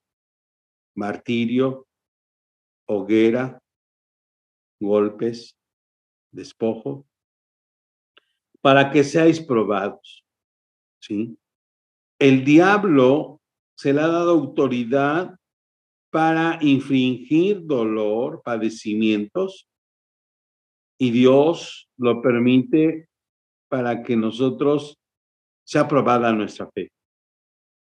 martirio, 0.95 1.87
hoguera, 2.85 3.61
golpes, 4.79 5.55
despojo, 6.31 7.05
para 8.61 8.91
que 8.91 9.03
seáis 9.03 9.39
probados. 9.39 10.25
¿Sí? 10.99 11.37
El 12.19 12.43
diablo 12.43 13.39
se 13.75 13.93
le 13.93 14.01
ha 14.01 14.07
dado 14.07 14.31
autoridad 14.31 15.38
para 16.11 16.57
infringir 16.61 17.65
dolor, 17.65 18.41
padecimientos, 18.43 19.67
y 20.97 21.11
Dios 21.11 21.89
lo 21.97 22.21
permite 22.21 23.07
para 23.69 24.03
que 24.03 24.15
nosotros 24.15 24.99
sea 25.63 25.87
probada 25.87 26.33
nuestra 26.33 26.69
fe. 26.71 26.91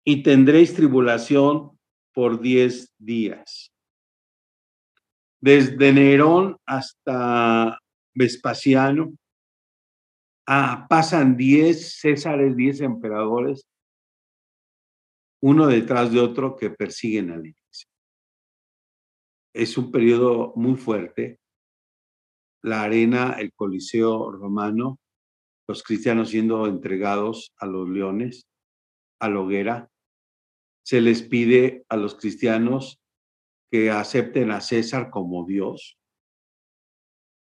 Y 0.05 0.21
tendréis 0.21 0.75
tribulación 0.75 1.79
por 2.13 2.39
diez 2.39 2.93
días. 2.97 3.71
Desde 5.41 5.93
Nerón 5.93 6.57
hasta 6.65 7.79
Vespasiano, 8.13 9.13
ah, 10.45 10.85
pasan 10.89 11.38
diez 11.38 11.99
Césares, 11.99 12.55
diez 12.55 12.81
emperadores, 12.81 13.65
uno 15.41 15.67
detrás 15.67 16.11
de 16.11 16.19
otro 16.19 16.55
que 16.55 16.69
persiguen 16.69 17.31
a 17.31 17.35
iglesia. 17.35 17.59
Es 19.53 19.77
un 19.77 19.91
periodo 19.91 20.53
muy 20.56 20.75
fuerte. 20.75 21.39
La 22.62 22.84
arena, 22.84 23.38
el 23.39 23.53
Coliseo 23.53 24.32
romano, 24.32 25.00
los 25.68 25.84
cristianos 25.84 26.29
siendo 26.29 26.68
entregados 26.68 27.53
a 27.58 27.65
los 27.65 27.88
leones, 27.89 28.48
a 29.20 29.29
la 29.29 29.39
hoguera. 29.39 29.89
Se 30.84 31.01
les 31.01 31.22
pide 31.22 31.86
a 31.89 31.98
los 31.98 32.15
cristianos 32.15 33.00
que 33.72 33.91
acepten 33.91 34.51
a 34.51 34.62
César 34.62 35.10
como 35.10 35.46
Dios. 35.46 35.98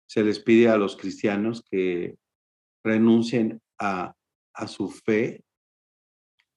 Se 0.09 0.23
les 0.23 0.39
pide 0.39 0.69
a 0.69 0.77
los 0.77 0.95
cristianos 0.95 1.63
que 1.69 2.17
renuncien 2.83 3.61
a, 3.79 4.15
a 4.53 4.67
su 4.67 4.89
fe. 4.89 5.43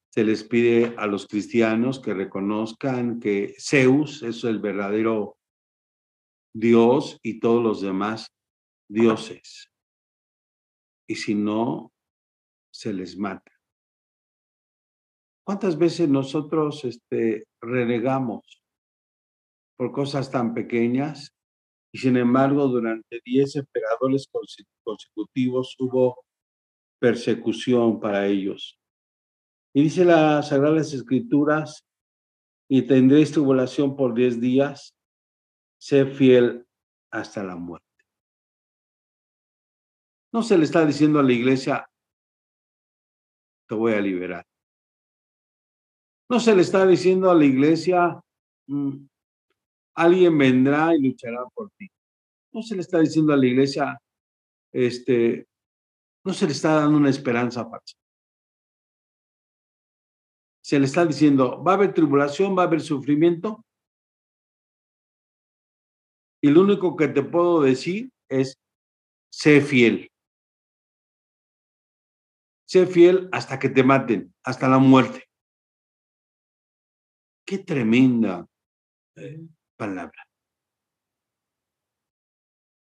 Se 0.09 0.23
les 0.23 0.43
pide 0.43 0.93
a 0.97 1.05
los 1.07 1.27
cristianos 1.27 1.99
que 1.99 2.13
reconozcan 2.13 3.19
que 3.19 3.55
Zeus 3.59 4.23
es 4.23 4.43
el 4.43 4.59
verdadero 4.59 5.36
Dios 6.59 7.19
y 7.21 7.39
todos 7.39 7.61
los 7.61 7.81
demás 7.81 8.33
dioses. 8.89 9.69
Y 11.07 11.15
si 11.15 11.35
no, 11.35 11.91
se 12.71 12.93
les 12.93 13.15
mata. 13.15 13.51
¿Cuántas 15.45 15.77
veces 15.77 16.09
nosotros 16.09 16.83
este, 16.83 17.45
renegamos 17.61 18.61
por 19.77 19.91
cosas 19.91 20.31
tan 20.31 20.53
pequeñas 20.53 21.31
y 21.93 21.99
sin 21.99 22.17
embargo 22.17 22.67
durante 22.67 23.21
diez 23.23 23.55
emperadores 23.55 24.27
consecutivos 24.83 25.75
hubo 25.79 26.25
persecución 26.99 27.99
para 27.99 28.25
ellos? 28.25 28.79
Y 29.73 29.83
dice 29.83 30.03
las 30.03 30.49
Sagradas 30.49 30.91
Escrituras, 30.91 31.85
y 32.69 32.81
tendréis 32.81 33.31
tribulación 33.31 33.95
por 33.95 34.13
diez 34.13 34.41
días, 34.41 34.96
sé 35.77 36.05
fiel 36.05 36.65
hasta 37.11 37.43
la 37.43 37.55
muerte. 37.55 37.85
No 40.33 40.43
se 40.43 40.57
le 40.57 40.65
está 40.65 40.85
diciendo 40.85 41.19
a 41.19 41.23
la 41.23 41.33
iglesia, 41.33 41.89
te 43.67 43.75
voy 43.75 43.93
a 43.93 44.01
liberar. 44.01 44.45
No 46.29 46.39
se 46.39 46.55
le 46.55 46.61
está 46.61 46.85
diciendo 46.85 47.31
a 47.31 47.35
la 47.35 47.45
iglesia, 47.45 48.21
mm, 48.67 49.07
alguien 49.95 50.37
vendrá 50.37 50.93
y 50.93 51.01
luchará 51.01 51.45
por 51.53 51.71
ti. 51.71 51.89
No 52.51 52.61
se 52.61 52.75
le 52.75 52.81
está 52.81 52.99
diciendo 52.99 53.33
a 53.33 53.37
la 53.37 53.45
iglesia, 53.45 54.01
este, 54.73 55.47
no 56.23 56.33
se 56.33 56.45
le 56.45 56.51
está 56.51 56.73
dando 56.81 56.97
una 56.97 57.09
esperanza 57.09 57.63
falsa. 57.63 57.95
Se 60.61 60.77
le 60.77 60.85
está 60.85 61.05
diciendo, 61.05 61.63
va 61.63 61.71
a 61.71 61.75
haber 61.75 61.93
tribulación, 61.93 62.57
va 62.57 62.63
a 62.63 62.65
haber 62.65 62.81
sufrimiento. 62.81 63.65
Y 66.41 66.49
lo 66.49 66.61
único 66.61 66.95
que 66.95 67.07
te 67.07 67.23
puedo 67.23 67.61
decir 67.61 68.11
es, 68.29 68.59
sé 69.31 69.61
fiel. 69.61 70.11
Sé 72.67 72.85
fiel 72.85 73.29
hasta 73.31 73.57
que 73.59 73.69
te 73.69 73.83
maten, 73.83 74.33
hasta 74.43 74.67
la 74.67 74.77
muerte. 74.77 75.23
Qué 77.45 77.59
tremenda 77.59 78.45
eh, 79.15 79.47
palabra. 79.77 80.27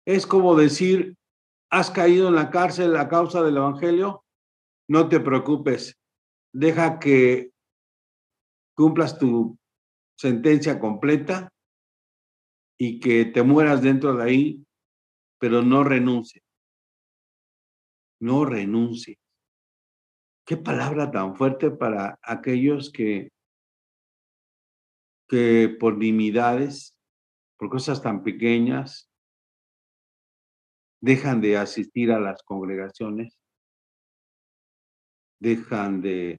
Es 0.05 0.27
como 0.27 0.55
decir, 0.55 1.15
has 1.71 1.89
caído 1.89 2.27
en 2.27 2.35
la 2.35 2.51
cárcel 2.51 2.95
a 2.97 3.07
causa 3.07 3.41
del 3.41 3.57
Evangelio, 3.57 4.23
no 4.87 5.09
te 5.09 5.19
preocupes, 5.19 5.97
deja 6.53 6.99
que 6.99 7.51
cumplas 8.75 9.17
tu 9.17 9.57
sentencia 10.17 10.79
completa 10.79 11.52
y 12.85 12.99
que 12.99 13.23
te 13.23 13.43
mueras 13.43 13.81
dentro 13.81 14.13
de 14.13 14.23
ahí, 14.25 14.65
pero 15.39 15.61
no 15.61 15.85
renuncie. 15.85 16.43
No 18.19 18.43
renuncie. 18.43 19.17
Qué 20.45 20.57
palabra 20.57 21.09
tan 21.09 21.33
fuerte 21.37 21.71
para 21.71 22.19
aquellos 22.21 22.91
que, 22.91 23.31
que 25.29 25.73
por 25.79 25.97
dignidades, 25.97 26.93
por 27.57 27.69
cosas 27.69 28.01
tan 28.01 28.21
pequeñas, 28.21 29.09
dejan 30.99 31.39
de 31.39 31.55
asistir 31.55 32.11
a 32.11 32.19
las 32.19 32.43
congregaciones, 32.43 33.39
dejan 35.39 36.01
de 36.01 36.37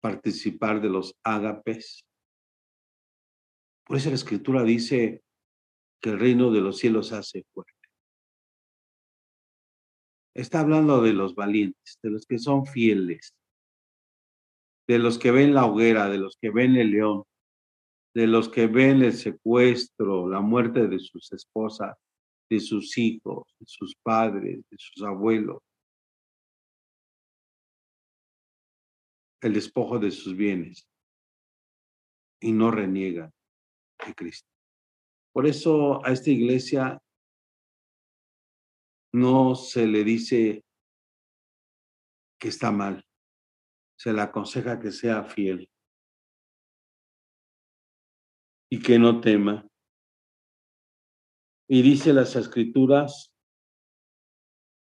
participar 0.00 0.80
de 0.80 0.88
los 0.88 1.14
ágapes. 1.22 2.04
Por 3.84 3.96
eso 3.96 4.08
la 4.08 4.16
escritura 4.16 4.64
dice 4.64 5.21
que 6.02 6.10
el 6.10 6.18
reino 6.18 6.50
de 6.50 6.60
los 6.60 6.78
cielos 6.78 7.12
hace 7.12 7.44
fuerte. 7.54 7.72
Está 10.34 10.60
hablando 10.60 11.00
de 11.00 11.12
los 11.12 11.34
valientes, 11.34 11.98
de 12.02 12.10
los 12.10 12.26
que 12.26 12.38
son 12.38 12.66
fieles, 12.66 13.34
de 14.88 14.98
los 14.98 15.18
que 15.18 15.30
ven 15.30 15.54
la 15.54 15.66
hoguera, 15.66 16.08
de 16.08 16.18
los 16.18 16.36
que 16.40 16.50
ven 16.50 16.76
el 16.76 16.90
león, 16.90 17.24
de 18.14 18.26
los 18.26 18.48
que 18.48 18.66
ven 18.66 19.02
el 19.02 19.12
secuestro, 19.12 20.28
la 20.28 20.40
muerte 20.40 20.88
de 20.88 20.98
sus 20.98 21.32
esposas, 21.32 21.96
de 22.50 22.60
sus 22.60 22.98
hijos, 22.98 23.44
de 23.58 23.66
sus 23.66 23.94
padres, 24.02 24.64
de 24.68 24.76
sus 24.78 25.02
abuelos, 25.02 25.62
el 29.40 29.54
despojo 29.54 29.98
de 29.98 30.10
sus 30.10 30.36
bienes 30.36 30.86
y 32.40 32.52
no 32.52 32.70
reniegan 32.70 33.32
de 34.06 34.14
Cristo. 34.14 34.51
Por 35.32 35.46
eso 35.46 36.04
a 36.04 36.12
esta 36.12 36.30
iglesia 36.30 37.02
no 39.14 39.54
se 39.54 39.86
le 39.86 40.04
dice 40.04 40.64
que 42.38 42.48
está 42.48 42.70
mal, 42.70 43.04
se 43.96 44.12
le 44.12 44.20
aconseja 44.20 44.78
que 44.80 44.90
sea 44.90 45.24
fiel 45.24 45.68
y 48.70 48.80
que 48.80 48.98
no 48.98 49.20
tema. 49.20 49.66
Y 51.68 51.82
dice 51.82 52.12
las 52.12 52.36
escrituras, 52.36 53.32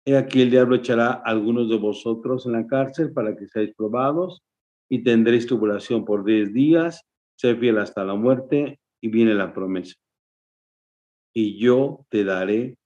he 0.07 0.17
aquí 0.17 0.43
el 0.43 0.51
diablo 0.51 0.77
echará 0.77 1.13
a 1.13 1.23
algunos 1.25 1.71
de 1.71 1.79
vosotros 1.79 2.45
en 2.45 2.53
la 2.53 2.67
cárcel 2.67 3.13
para 3.13 3.35
que 3.37 3.47
seáis 3.47 3.75
probados 3.75 4.43
y 4.91 5.03
tendréis 5.03 5.47
tribulación 5.47 6.05
por 6.05 6.25
diez 6.25 6.53
días, 6.53 7.03
sé 7.39 7.57
fiel 7.57 7.79
hasta 7.79 8.05
la 8.05 8.15
muerte 8.15 8.81
y 9.01 9.09
viene 9.09 9.33
la 9.35 9.55
promesa. 9.55 9.95
Y 11.35 11.59
yo 11.59 12.07
te 12.09 12.25
daré 12.25 12.79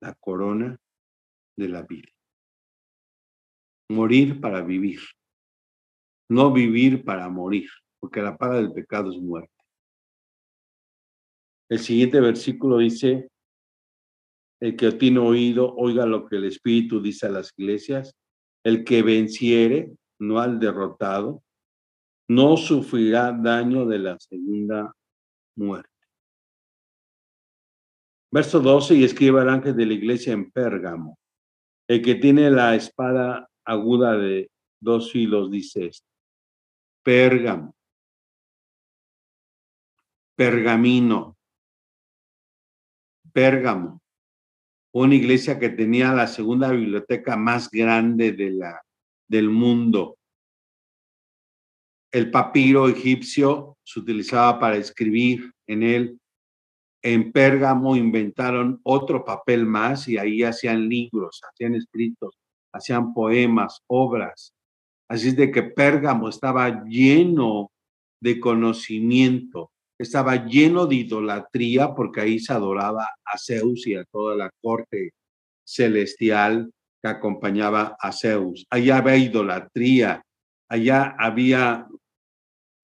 la 0.00 0.14
corona 0.14 0.78
de 1.56 1.68
la 1.68 1.82
vida. 1.82 2.08
Morir 3.90 4.40
para 4.40 4.62
vivir, 4.62 5.00
no 6.30 6.52
vivir 6.52 7.04
para 7.04 7.28
morir, 7.28 7.68
porque 8.00 8.22
la 8.22 8.36
paga 8.36 8.56
del 8.56 8.72
pecado 8.72 9.10
es 9.10 9.18
muerte. 9.18 9.52
El 11.70 11.80
siguiente 11.80 12.20
versículo 12.20 12.78
dice, 12.78 13.28
el 14.60 14.76
que 14.76 14.92
tiene 14.92 15.18
oído, 15.18 15.74
oiga 15.76 16.06
lo 16.06 16.26
que 16.26 16.36
el 16.36 16.44
Espíritu 16.44 17.00
dice 17.00 17.26
a 17.26 17.30
las 17.30 17.52
iglesias, 17.56 18.14
el 18.64 18.84
que 18.84 19.02
venciere, 19.02 19.92
no 20.20 20.40
al 20.40 20.58
derrotado, 20.58 21.42
no 22.28 22.56
sufrirá 22.56 23.32
daño 23.32 23.86
de 23.86 23.98
la 23.98 24.18
segunda 24.18 24.92
muerte. 25.56 25.97
Verso 28.30 28.60
12, 28.60 28.94
y 28.94 29.04
escribe 29.04 29.40
al 29.40 29.48
ángel 29.48 29.74
de 29.74 29.86
la 29.86 29.94
iglesia 29.94 30.32
en 30.32 30.50
Pérgamo, 30.50 31.18
el 31.88 32.02
que 32.02 32.14
tiene 32.16 32.50
la 32.50 32.74
espada 32.74 33.48
aguda 33.64 34.16
de 34.16 34.50
dos 34.80 35.10
filos, 35.10 35.50
dice 35.50 35.86
esto. 35.86 36.06
Pérgamo, 37.02 37.74
pergamino, 40.36 41.36
Pérgamo, 43.32 44.00
una 44.92 45.14
iglesia 45.14 45.58
que 45.58 45.68
tenía 45.68 46.12
la 46.12 46.26
segunda 46.26 46.70
biblioteca 46.70 47.36
más 47.36 47.70
grande 47.70 48.32
de 48.32 48.50
la, 48.50 48.82
del 49.28 49.48
mundo. 49.48 50.18
El 52.10 52.30
papiro 52.30 52.88
egipcio 52.88 53.76
se 53.84 54.00
utilizaba 54.00 54.58
para 54.58 54.76
escribir 54.76 55.52
en 55.66 55.82
él. 55.82 56.20
En 57.08 57.32
Pérgamo 57.32 57.96
inventaron 57.96 58.82
otro 58.82 59.24
papel 59.24 59.64
más 59.64 60.08
y 60.08 60.18
ahí 60.18 60.42
hacían 60.42 60.90
libros, 60.90 61.40
hacían 61.50 61.74
escritos, 61.74 62.36
hacían 62.70 63.14
poemas, 63.14 63.80
obras. 63.86 64.52
Así 65.08 65.28
es 65.28 65.36
de 65.36 65.50
que 65.50 65.62
Pérgamo 65.62 66.28
estaba 66.28 66.84
lleno 66.84 67.70
de 68.20 68.38
conocimiento, 68.38 69.70
estaba 69.98 70.44
lleno 70.44 70.84
de 70.84 70.96
idolatría 70.96 71.94
porque 71.94 72.20
ahí 72.20 72.38
se 72.40 72.52
adoraba 72.52 73.08
a 73.24 73.38
Zeus 73.38 73.86
y 73.86 73.94
a 73.94 74.04
toda 74.04 74.36
la 74.36 74.50
corte 74.60 75.12
celestial 75.66 76.70
que 77.02 77.08
acompañaba 77.08 77.96
a 77.98 78.12
Zeus. 78.12 78.66
Allá 78.68 78.98
había 78.98 79.16
idolatría, 79.16 80.22
allá 80.68 81.16
había 81.18 81.88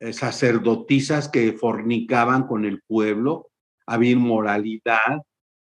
eh, 0.01 0.15
sacerdotisas 0.15 1.29
que 1.29 1.53
fornicaban 1.53 2.47
con 2.47 2.65
el 2.65 2.81
pueblo, 2.87 3.49
había 3.87 4.13
inmoralidad 4.13 5.23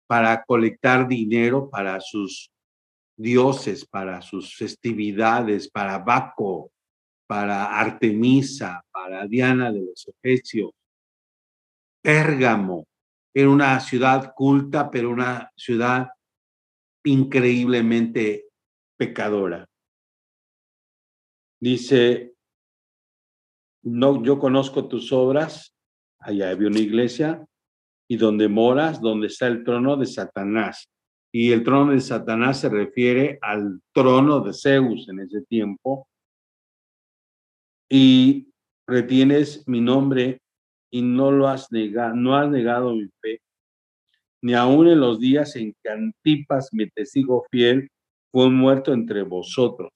para 0.08 0.44
colectar 0.44 1.08
dinero 1.08 1.70
para 1.70 2.00
sus 2.00 2.52
dioses, 3.18 3.86
para 3.86 4.22
sus 4.22 4.56
festividades, 4.56 5.70
para 5.70 6.00
Baco, 6.00 6.72
para 7.28 7.80
Artemisa, 7.80 8.84
para 8.92 9.26
Diana 9.28 9.72
de 9.72 9.82
los 9.82 10.08
Efesios. 10.08 10.72
Pérgamo 12.02 12.86
era 13.34 13.50
una 13.50 13.80
ciudad 13.80 14.34
culta, 14.36 14.92
pero 14.92 15.10
una 15.10 15.52
ciudad 15.56 16.10
increíblemente 17.04 18.50
pecadora. 18.98 19.68
Dice, 21.60 22.34
no, 23.84 24.24
yo 24.24 24.38
conozco 24.38 24.88
tus 24.88 25.12
obras, 25.12 25.74
allá 26.20 26.52
había 26.52 26.68
una 26.68 26.80
iglesia, 26.80 27.46
y 28.10 28.18
donde 28.18 28.48
moras, 28.48 29.02
donde 29.02 29.28
está 29.28 29.48
el 29.48 29.64
trono 29.64 29.96
de 29.98 30.06
Satanás. 30.06 30.88
Y 31.32 31.52
el 31.52 31.64
trono 31.64 31.92
de 31.92 32.02
Satanás 32.02 32.60
se 32.60 32.70
refiere 32.70 33.40
al 33.42 33.82
trono 33.92 34.42
de 34.42 34.54
Zeus 34.54 35.10
en 35.10 35.20
ese 35.22 35.42
tiempo. 35.42 36.08
Y 37.90 38.48
retienes 38.88 39.68
mi 39.68 39.82
nombre 39.82 40.40
y 40.92 41.02
no 41.02 41.32
lo 41.32 41.48
has 41.48 41.72
negado, 41.72 42.16
no 42.16 42.36
has 42.38 42.50
negado 42.50 42.94
mi 42.94 43.08
fe, 43.20 43.42
ni 44.44 44.54
aun 44.54 44.88
en 44.88 45.00
los 45.00 45.20
días 45.20 45.56
en 45.56 45.74
que 45.82 45.90
Antipas, 45.90 46.70
mi 46.72 46.88
testigo 46.90 47.46
fiel, 47.50 47.90
fue 48.32 48.50
muerto 48.50 48.94
entre 48.94 49.24
vosotros. 49.24 49.90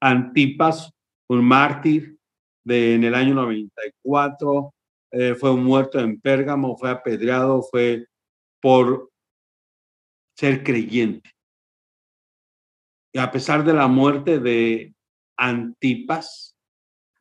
Antipas, 0.00 0.90
un 1.28 1.44
mártir 1.44 2.16
de, 2.64 2.94
en 2.94 3.04
el 3.04 3.14
año 3.14 3.34
94, 3.34 4.72
eh, 5.12 5.34
fue 5.34 5.54
muerto 5.54 6.00
en 6.00 6.20
Pérgamo, 6.20 6.76
fue 6.76 6.90
apedreado, 6.90 7.62
fue 7.62 8.06
por 8.60 9.10
ser 10.34 10.64
creyente. 10.64 11.30
Y 13.14 13.18
a 13.18 13.30
pesar 13.30 13.62
de 13.62 13.74
la 13.74 13.88
muerte 13.88 14.38
de 14.38 14.94
Antipas, 15.36 16.56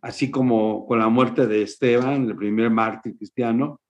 así 0.01 0.31
como 0.31 0.85
con 0.87 0.99
la 0.99 1.09
muerte 1.09 1.47
de 1.47 1.63
Esteban, 1.63 2.29
el 2.29 2.35
primer 2.37 2.69
mártir 2.69 3.17
cristiano, 3.17 3.81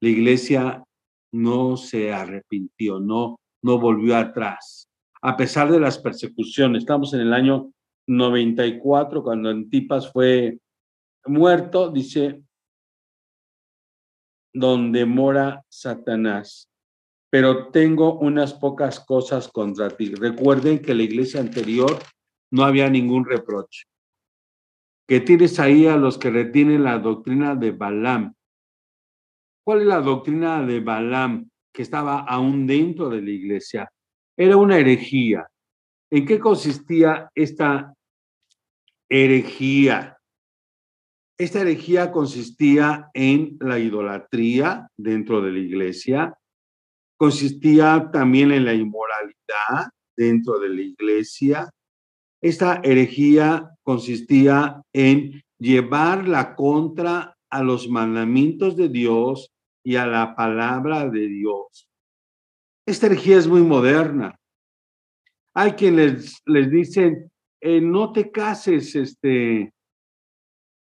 la 0.00 0.08
iglesia 0.08 0.84
no 1.32 1.76
se 1.76 2.12
arrepintió, 2.12 2.98
no, 2.98 3.36
no 3.62 3.78
volvió 3.78 4.16
atrás. 4.16 4.88
A 5.22 5.36
pesar 5.36 5.70
de 5.70 5.80
las 5.80 5.98
persecuciones, 5.98 6.82
estamos 6.82 7.14
en 7.14 7.20
el 7.20 7.32
año 7.32 7.70
94, 8.08 9.22
cuando 9.22 9.48
Antipas 9.48 10.12
fue 10.12 10.58
muerto, 11.24 11.90
dice, 11.90 12.42
donde 14.58 15.04
mora 15.04 15.62
Satanás. 15.68 16.68
Pero 17.30 17.68
tengo 17.68 18.18
unas 18.18 18.54
pocas 18.54 19.00
cosas 19.00 19.48
contra 19.48 19.90
ti. 19.90 20.14
Recuerden 20.14 20.80
que 20.80 20.94
la 20.94 21.02
iglesia 21.02 21.40
anterior 21.40 21.98
no 22.50 22.64
había 22.64 22.88
ningún 22.88 23.24
reproche 23.24 23.84
que 25.06 25.20
tienes 25.20 25.60
ahí 25.60 25.86
a 25.86 25.96
los 25.96 26.18
que 26.18 26.30
retienen 26.30 26.82
la 26.82 26.98
doctrina 26.98 27.54
de 27.54 27.70
Balaam. 27.70 28.34
¿Cuál 29.64 29.82
es 29.82 29.86
la 29.86 30.00
doctrina 30.00 30.64
de 30.64 30.80
Balaam 30.80 31.48
que 31.72 31.82
estaba 31.82 32.20
aún 32.20 32.66
dentro 32.66 33.08
de 33.08 33.22
la 33.22 33.30
iglesia? 33.30 33.90
Era 34.36 34.56
una 34.56 34.78
herejía. 34.78 35.46
¿En 36.10 36.26
qué 36.26 36.40
consistía 36.40 37.30
esta 37.34 37.94
herejía? 39.08 40.15
Esta 41.38 41.60
herejía 41.60 42.12
consistía 42.12 43.10
en 43.12 43.58
la 43.60 43.78
idolatría 43.78 44.88
dentro 44.96 45.42
de 45.42 45.52
la 45.52 45.58
iglesia, 45.58 46.38
consistía 47.18 48.10
también 48.12 48.52
en 48.52 48.64
la 48.64 48.72
inmoralidad 48.72 49.90
dentro 50.16 50.58
de 50.58 50.70
la 50.70 50.80
iglesia, 50.80 51.70
esta 52.40 52.80
herejía 52.84 53.70
consistía 53.82 54.82
en 54.92 55.42
llevar 55.58 56.28
la 56.28 56.54
contra 56.54 57.36
a 57.50 57.62
los 57.62 57.88
mandamientos 57.88 58.76
de 58.76 58.88
Dios 58.88 59.52
y 59.84 59.96
a 59.96 60.06
la 60.06 60.34
palabra 60.34 61.08
de 61.08 61.28
Dios. 61.28 61.88
Esta 62.86 63.06
herejía 63.06 63.38
es 63.38 63.46
muy 63.46 63.62
moderna. 63.62 64.38
Hay 65.54 65.72
quienes 65.72 66.40
les, 66.44 66.70
dicen, 66.70 67.30
eh, 67.60 67.80
no 67.80 68.12
te 68.12 68.30
cases, 68.30 68.94
este, 68.94 69.72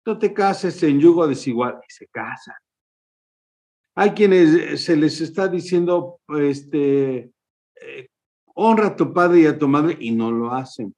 no 0.06 0.18
te 0.18 0.34
cases 0.34 0.82
en 0.84 1.00
yugo 1.00 1.28
desigual 1.28 1.80
y 1.88 1.92
se 1.92 2.08
casan. 2.08 2.56
Hay 3.96 4.12
quienes 4.12 4.84
se 4.84 4.96
les 4.96 5.22
está 5.22 5.48
diciendo, 5.48 6.20
este, 6.38 7.32
eh, 7.82 8.08
honra 8.54 8.88
a 8.88 8.96
tu 8.96 9.14
padre 9.14 9.42
y 9.42 9.46
a 9.46 9.58
tu 9.58 9.68
madre 9.68 9.98
y 10.00 10.12
no 10.12 10.32
lo 10.32 10.52
hacen. 10.52 10.94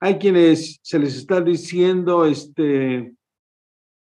Hay 0.00 0.18
quienes 0.18 0.78
se 0.82 0.98
les 0.98 1.16
está 1.16 1.40
diciendo, 1.40 2.24
este, 2.24 3.14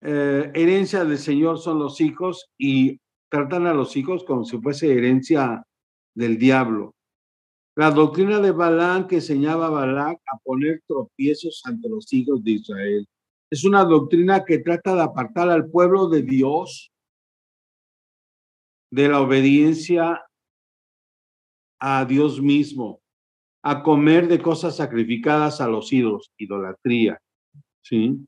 eh, 0.02 0.52
herencia 0.54 1.04
del 1.04 1.18
Señor 1.18 1.60
son 1.60 1.80
los 1.80 2.00
hijos 2.02 2.50
y 2.58 3.00
tratan 3.30 3.68
a 3.68 3.74
los 3.74 3.96
hijos 3.98 4.24
como 4.24 4.46
si 4.46 4.58
fuese 4.60 4.92
herencia 4.92 5.64
del 6.16 6.38
diablo. 6.38 6.96
La 7.76 7.92
doctrina 7.92 8.40
de 8.40 8.52
Balaam 8.52 9.08
que 9.08 9.16
enseñaba 9.16 9.68
a 9.68 9.70
Balac 9.70 10.20
a 10.32 10.38
poner 10.44 10.82
tropiezos 10.88 11.62
ante 11.66 11.88
los 11.88 12.12
hijos 12.12 12.44
de 12.44 12.52
Israel. 12.52 13.08
Es 13.52 13.66
una 13.66 13.84
doctrina 13.84 14.46
que 14.46 14.60
trata 14.60 14.96
de 14.96 15.02
apartar 15.02 15.50
al 15.50 15.70
pueblo 15.70 16.08
de 16.08 16.22
Dios 16.22 16.90
de 18.90 19.10
la 19.10 19.20
obediencia 19.20 20.26
a 21.78 22.06
Dios 22.06 22.42
mismo 22.42 23.02
a 23.62 23.84
comer 23.84 24.30
de 24.30 24.42
cosas 24.42 24.78
sacrificadas 24.78 25.60
a 25.60 25.68
los 25.68 25.92
ídolos, 25.92 26.32
idolatría, 26.38 27.20
¿sí? 27.82 28.26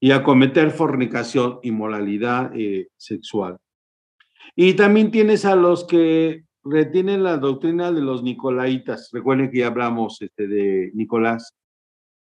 Y 0.00 0.10
a 0.10 0.22
cometer 0.22 0.70
fornicación, 0.70 1.60
inmoralidad 1.62 2.52
eh, 2.56 2.88
sexual. 2.96 3.58
Y 4.56 4.74
también 4.74 5.10
tienes 5.10 5.44
a 5.44 5.54
los 5.54 5.84
que 5.84 6.44
retienen 6.64 7.22
la 7.22 7.36
doctrina 7.36 7.92
de 7.92 8.00
los 8.00 8.22
nicolaitas. 8.22 9.10
Recuerden 9.12 9.50
que 9.50 9.58
ya 9.58 9.68
hablamos 9.68 10.20
este, 10.22 10.48
de 10.48 10.90
Nicolás, 10.94 11.54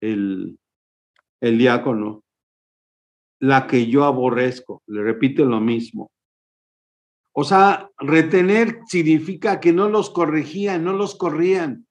el, 0.01 0.57
el 1.43 1.57
diácono. 1.57 2.23
La 3.39 3.67
que 3.67 3.87
yo 3.87 4.05
aborrezco, 4.05 4.81
le 4.87 5.03
repito 5.03 5.43
lo 5.43 5.59
mismo. 5.59 6.09
O 7.35 7.43
sea, 7.43 7.89
retener 7.97 8.79
significa 8.87 9.59
que 9.59 9.73
no 9.73 9.89
los 9.89 10.09
corregían, 10.09 10.83
no 10.83 10.93
los 10.93 11.15
corrían, 11.15 11.85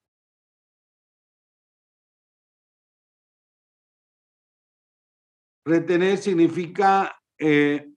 Retener 5.65 6.17
significa 6.17 7.17
eh, 7.39 7.89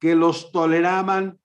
que 0.00 0.14
los 0.14 0.52
toleraban 0.52 1.40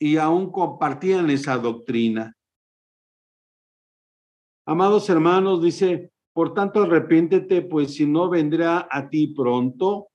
y 0.00 0.16
aún 0.16 0.50
compartían 0.50 1.28
esa 1.28 1.58
doctrina. 1.58 2.34
Amados 4.66 5.08
hermanos, 5.08 5.62
dice, 5.62 6.12
por 6.32 6.54
tanto 6.54 6.82
arrepiéntete, 6.82 7.62
pues 7.62 7.94
si 7.94 8.06
no 8.06 8.28
vendrá 8.28 8.86
a 8.90 9.08
ti 9.08 9.28
pronto 9.28 10.08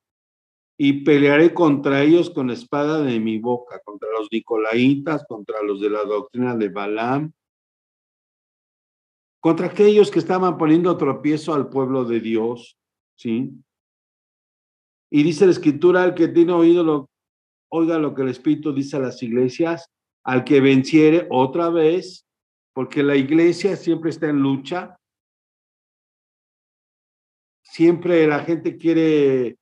y 0.78 1.04
pelearé 1.04 1.54
contra 1.54 2.02
ellos 2.02 2.30
con 2.30 2.50
espada 2.50 3.02
de 3.02 3.18
mi 3.18 3.38
boca, 3.38 3.80
contra 3.84 4.08
los 4.18 4.28
nicolaitas, 4.30 5.24
contra 5.26 5.62
los 5.62 5.80
de 5.80 5.90
la 5.90 6.04
doctrina 6.04 6.56
de 6.56 6.68
Balaam, 6.68 7.32
contra 9.40 9.66
aquellos 9.66 10.10
que 10.10 10.18
estaban 10.18 10.58
poniendo 10.58 10.96
tropiezo 10.96 11.54
al 11.54 11.68
pueblo 11.68 12.04
de 12.04 12.20
Dios, 12.20 12.76
¿sí? 13.16 13.52
Y 15.10 15.22
dice 15.22 15.46
la 15.46 15.52
escritura, 15.52 16.02
al 16.02 16.14
que 16.14 16.28
tiene 16.28 16.52
oído, 16.52 16.82
lo, 16.82 17.10
oiga 17.70 17.98
lo 17.98 18.14
que 18.14 18.22
el 18.22 18.28
Espíritu 18.28 18.72
dice 18.72 18.96
a 18.96 19.00
las 19.00 19.22
iglesias, 19.22 19.88
al 20.24 20.44
que 20.44 20.60
venciere 20.60 21.26
otra 21.30 21.70
vez, 21.70 22.25
porque 22.76 23.02
la 23.02 23.16
iglesia 23.16 23.74
siempre 23.74 24.10
está 24.10 24.28
en 24.28 24.36
lucha, 24.36 24.98
siempre 27.62 28.26
la 28.26 28.40
gente 28.40 28.76
quiere 28.76 29.56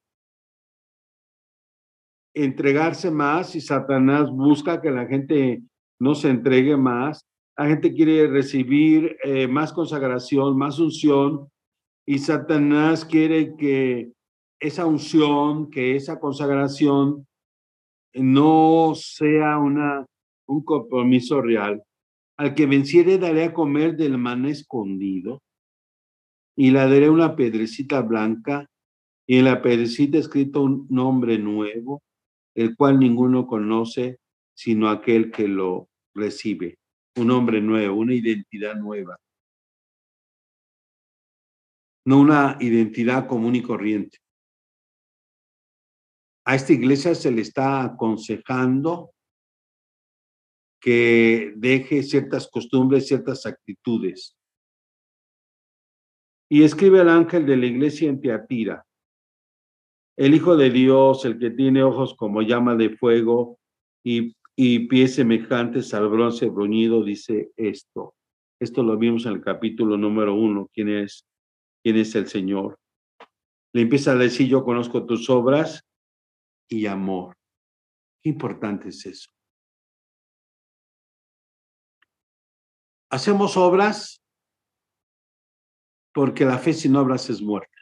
entregarse 2.34 3.12
más 3.12 3.54
y 3.54 3.60
Satanás 3.60 4.32
busca 4.32 4.82
que 4.82 4.90
la 4.90 5.06
gente 5.06 5.62
no 6.00 6.16
se 6.16 6.28
entregue 6.28 6.76
más. 6.76 7.24
La 7.56 7.68
gente 7.68 7.94
quiere 7.94 8.26
recibir 8.26 9.16
eh, 9.22 9.46
más 9.46 9.72
consagración, 9.72 10.58
más 10.58 10.80
unción 10.80 11.48
y 12.04 12.18
Satanás 12.18 13.04
quiere 13.04 13.54
que 13.54 14.10
esa 14.58 14.86
unción, 14.86 15.70
que 15.70 15.94
esa 15.94 16.18
consagración 16.18 17.28
no 18.12 18.92
sea 18.96 19.56
una, 19.58 20.04
un 20.48 20.64
compromiso 20.64 21.40
real. 21.40 21.80
Al 22.36 22.54
que 22.54 22.66
venciere 22.66 23.18
daré 23.18 23.44
a 23.44 23.54
comer 23.54 23.96
del 23.96 24.18
maná 24.18 24.50
escondido 24.50 25.42
y 26.56 26.70
le 26.70 26.80
daré 26.80 27.08
una 27.10 27.36
pedrecita 27.36 28.00
blanca 28.02 28.68
y 29.26 29.38
en 29.38 29.44
la 29.44 29.62
pedrecita 29.62 30.18
escrito 30.18 30.62
un 30.62 30.86
nombre 30.90 31.38
nuevo 31.38 32.02
el 32.54 32.76
cual 32.76 32.98
ninguno 32.98 33.46
conoce 33.46 34.18
sino 34.56 34.88
aquel 34.88 35.30
que 35.32 35.48
lo 35.48 35.88
recibe. 36.14 36.78
Un 37.16 37.30
hombre 37.30 37.60
nuevo, 37.60 37.96
una 37.96 38.14
identidad 38.14 38.76
nueva. 38.76 39.18
No 42.06 42.20
una 42.20 42.56
identidad 42.60 43.26
común 43.26 43.56
y 43.56 43.62
corriente. 43.62 44.18
A 46.46 46.54
esta 46.54 46.72
iglesia 46.72 47.14
se 47.14 47.30
le 47.30 47.40
está 47.40 47.82
aconsejando 47.82 49.13
que 50.84 51.54
deje 51.56 52.02
ciertas 52.02 52.46
costumbres, 52.46 53.08
ciertas 53.08 53.46
actitudes. 53.46 54.36
Y 56.50 56.62
escribe 56.62 57.00
el 57.00 57.08
ángel 57.08 57.46
de 57.46 57.56
la 57.56 57.64
iglesia 57.64 58.10
en 58.10 58.20
Teatira, 58.20 58.84
el 60.18 60.34
Hijo 60.34 60.58
de 60.58 60.68
Dios, 60.68 61.24
el 61.24 61.38
que 61.38 61.50
tiene 61.50 61.82
ojos 61.82 62.14
como 62.14 62.42
llama 62.42 62.76
de 62.76 62.90
fuego 62.90 63.58
y, 64.04 64.34
pies 64.86 65.14
semejantes 65.14 65.94
al 65.94 66.10
bronce 66.10 66.50
bruñido, 66.50 67.02
dice 67.02 67.50
esto. 67.56 68.14
Esto 68.60 68.82
lo 68.82 68.98
vimos 68.98 69.24
en 69.24 69.32
el 69.32 69.40
capítulo 69.40 69.96
número 69.96 70.34
uno, 70.34 70.68
quién 70.70 70.90
es, 70.90 71.24
quién 71.82 71.96
es 71.96 72.14
el 72.14 72.26
Señor. 72.26 72.78
Le 73.72 73.80
empieza 73.80 74.12
a 74.12 74.16
decir, 74.16 74.48
yo 74.48 74.62
conozco 74.62 75.06
tus 75.06 75.30
obras 75.30 75.82
y 76.68 76.84
amor. 76.84 77.34
Qué 78.22 78.28
importante 78.28 78.90
es 78.90 79.06
eso. 79.06 79.33
Hacemos 83.14 83.56
obras 83.56 84.20
porque 86.12 86.44
la 86.44 86.58
fe 86.58 86.72
sin 86.72 86.96
obras 86.96 87.30
es 87.30 87.40
muerta. 87.40 87.78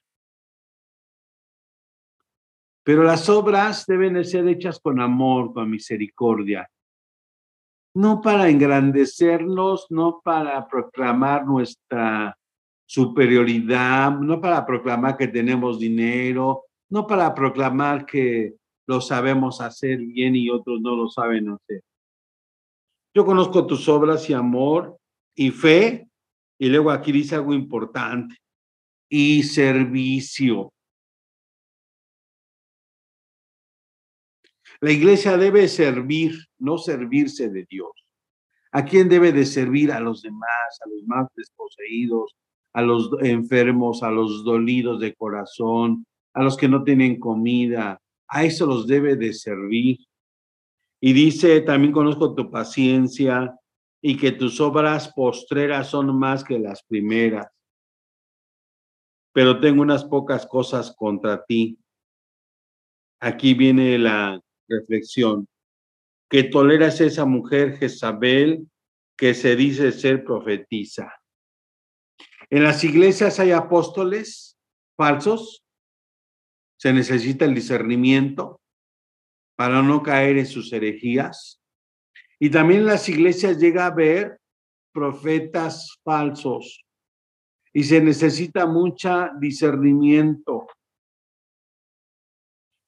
Pero 2.85 3.03
las 3.03 3.31
obras 3.31 3.87
deben 3.87 4.23
ser 4.27 4.47
hechas 4.47 4.79
con 4.79 5.01
amor, 5.01 5.55
con 5.55 5.71
misericordia, 5.71 6.71
no 7.95 8.21
para 8.21 8.51
engrandecernos, 8.51 9.87
no 9.89 10.21
para 10.23 10.69
proclamar 10.69 11.47
nuestra 11.47 12.37
superioridad, 12.85 14.11
no 14.11 14.39
para 14.39 14.67
proclamar 14.67 15.17
que 15.17 15.29
tenemos 15.29 15.79
dinero, 15.79 16.65
no 16.91 17.07
para 17.07 17.33
proclamar 17.33 18.05
que 18.05 18.57
lo 18.87 19.01
sabemos 19.01 19.63
hacer 19.63 19.97
bien 19.97 20.37
y 20.37 20.51
otros 20.51 20.83
no 20.83 20.95
lo 20.95 21.09
saben 21.09 21.49
hacer. 21.49 21.83
Yo 23.15 23.25
conozco 23.25 23.67
tus 23.67 23.89
obras 23.89 24.29
y 24.29 24.35
amor 24.35 24.99
y 25.35 25.51
fe, 25.51 26.09
y 26.59 26.69
luego 26.69 26.91
aquí 26.91 27.13
dice 27.13 27.35
algo 27.35 27.55
importante, 27.55 28.37
y 29.09 29.43
servicio. 29.43 30.73
La 34.81 34.91
iglesia 34.91 35.37
debe 35.37 35.69
servir, 35.69 36.35
no 36.59 36.77
servirse 36.79 37.49
de 37.51 37.67
Dios. 37.69 37.91
¿A 38.73 38.85
quién 38.85 39.09
debe 39.09 39.33
de 39.33 39.45
servir? 39.45 39.93
A 39.93 40.01
los 40.01 40.23
demás, 40.23 40.81
a 40.85 40.89
los 40.89 41.05
más 41.05 41.29
desposeídos, 41.37 42.35
a 42.73 42.83
los 42.83 43.11
enfermos, 43.21 44.03
a 44.03 44.11
los 44.11 44.45
dolidos 44.45 44.99
de 44.99 45.15
corazón, 45.15 46.07
a 46.33 46.43
los 46.43 46.57
que 46.57 46.69
no 46.69 46.83
tienen 46.83 47.21
comida. 47.21 48.01
A 48.29 48.45
eso 48.45 48.67
los 48.67 48.87
debe 48.87 49.15
de 49.15 49.35
servir. 49.35 49.99
Y 51.01 51.13
dice, 51.13 51.61
también 51.61 51.93
conozco 51.93 52.35
tu 52.35 52.51
paciencia 52.51 53.55
y 54.03 54.17
que 54.17 54.33
tus 54.33 54.61
obras 54.61 55.13
postreras 55.15 55.89
son 55.89 56.19
más 56.19 56.43
que 56.43 56.59
las 56.59 56.83
primeras. 56.83 57.47
Pero 59.33 59.61
tengo 59.61 59.81
unas 59.81 60.05
pocas 60.05 60.45
cosas 60.47 60.95
contra 60.95 61.45
ti. 61.45 61.79
Aquí 63.21 63.55
viene 63.55 63.97
la 63.99 64.41
reflexión, 64.69 65.49
que 66.29 66.43
toleras 66.43 67.01
esa 67.01 67.25
mujer 67.25 67.79
Jezabel 67.79 68.69
que 69.17 69.35
se 69.35 69.55
dice 69.55 69.93
ser 69.93 70.25
profetiza. 70.25 71.15
En 72.51 72.65
las 72.65 72.83
iglesias 72.83 73.39
hay 73.39 73.53
apóstoles 73.53 74.59
falsos, 74.97 75.65
se 76.77 76.93
necesita 76.93 77.45
el 77.45 77.55
discernimiento 77.55 78.61
para 79.57 79.81
no 79.83 80.03
caer 80.03 80.39
en 80.39 80.47
sus 80.47 80.73
herejías. 80.73 81.62
Y 82.43 82.51
también 82.51 82.85
las 82.85 83.09
iglesias 83.09 83.59
llega 83.59 83.85
a 83.85 83.93
haber 83.93 84.41
profetas 84.93 86.01
falsos 86.03 86.85
y 87.73 87.85
se 87.85 88.01
necesita 88.01 88.67
mucha 88.67 89.31
discernimiento 89.39 90.67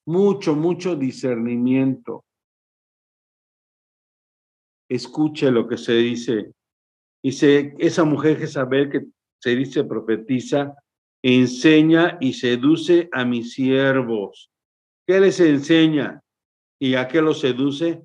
mucho, 0.06 0.54
mucho 0.54 0.96
discernimiento. 0.96 2.24
Escuche 4.88 5.50
lo 5.50 5.66
que 5.66 5.78
se 5.78 5.94
dice. 5.94 6.52
Dice, 7.22 7.74
esa 7.78 8.04
mujer 8.04 8.38
Jezabel 8.38 8.90
que 8.90 9.06
se 9.40 9.56
dice 9.56 9.84
profetiza, 9.84 10.74
enseña 11.22 12.18
y 12.20 12.34
seduce 12.34 13.08
a 13.12 13.24
mis 13.24 13.54
siervos. 13.54 14.50
¿Qué 15.06 15.20
les 15.20 15.40
enseña? 15.40 16.20
¿Y 16.78 16.94
a 16.96 17.08
qué 17.08 17.22
los 17.22 17.40
seduce? 17.40 18.02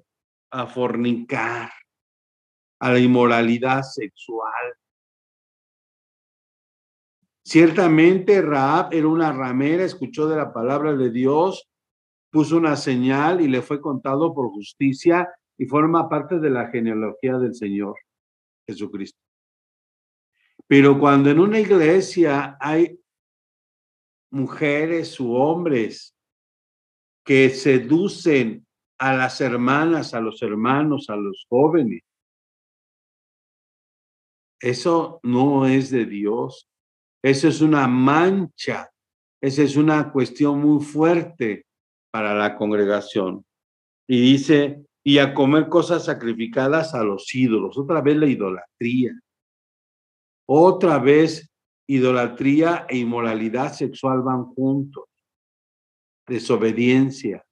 A 0.51 0.65
fornicar, 0.65 1.71
a 2.79 2.91
la 2.91 2.99
inmoralidad 2.99 3.83
sexual. 3.83 4.73
Ciertamente 7.43 8.41
Raab 8.41 8.93
era 8.93 9.07
una 9.07 9.31
ramera, 9.31 9.83
escuchó 9.83 10.27
de 10.27 10.37
la 10.37 10.53
palabra 10.53 10.95
de 10.95 11.09
Dios 11.11 11.69
puso 12.29 12.57
una 12.57 12.75
señal 12.75 13.41
y 13.41 13.47
le 13.47 13.61
fue 13.61 13.81
contado 13.81 14.33
por 14.33 14.49
justicia 14.49 15.29
y 15.57 15.65
forma 15.65 16.07
parte 16.07 16.39
de 16.39 16.49
la 16.49 16.67
genealogía 16.67 17.37
del 17.37 17.55
Señor 17.55 17.95
Jesucristo. 18.67 19.19
Pero 20.67 20.99
cuando 20.99 21.31
en 21.31 21.39
una 21.39 21.59
iglesia 21.59 22.57
hay 22.59 22.99
mujeres 24.31 25.19
u 25.19 25.33
hombres 25.33 26.15
que 27.25 27.49
seducen 27.49 28.65
a 28.99 29.15
las 29.15 29.41
hermanas, 29.41 30.13
a 30.13 30.19
los 30.19 30.41
hermanos, 30.41 31.09
a 31.09 31.15
los 31.15 31.45
jóvenes, 31.49 32.03
eso 34.59 35.19
no 35.23 35.65
es 35.65 35.89
de 35.89 36.05
Dios. 36.05 36.67
Eso 37.23 37.47
es 37.47 37.61
una 37.61 37.87
mancha. 37.87 38.89
Esa 39.41 39.63
es 39.63 39.77
una 39.77 40.11
cuestión 40.11 40.59
muy 40.59 40.83
fuerte 40.83 41.65
para 42.11 42.35
la 42.35 42.57
congregación. 42.57 43.45
Y 44.07 44.19
dice, 44.19 44.85
y 45.03 45.19
a 45.19 45.33
comer 45.33 45.69
cosas 45.69 46.05
sacrificadas 46.05 46.93
a 46.93 47.03
los 47.03 47.33
ídolos. 47.33 47.77
Otra 47.77 48.01
vez 48.01 48.17
la 48.17 48.27
idolatría. 48.27 49.17
Otra 50.45 50.99
vez 50.99 51.49
idolatría 51.87 52.85
e 52.89 52.97
inmoralidad 52.97 53.73
sexual 53.73 54.21
van 54.23 54.45
juntos. 54.45 55.05
Desobediencia. 56.27 57.45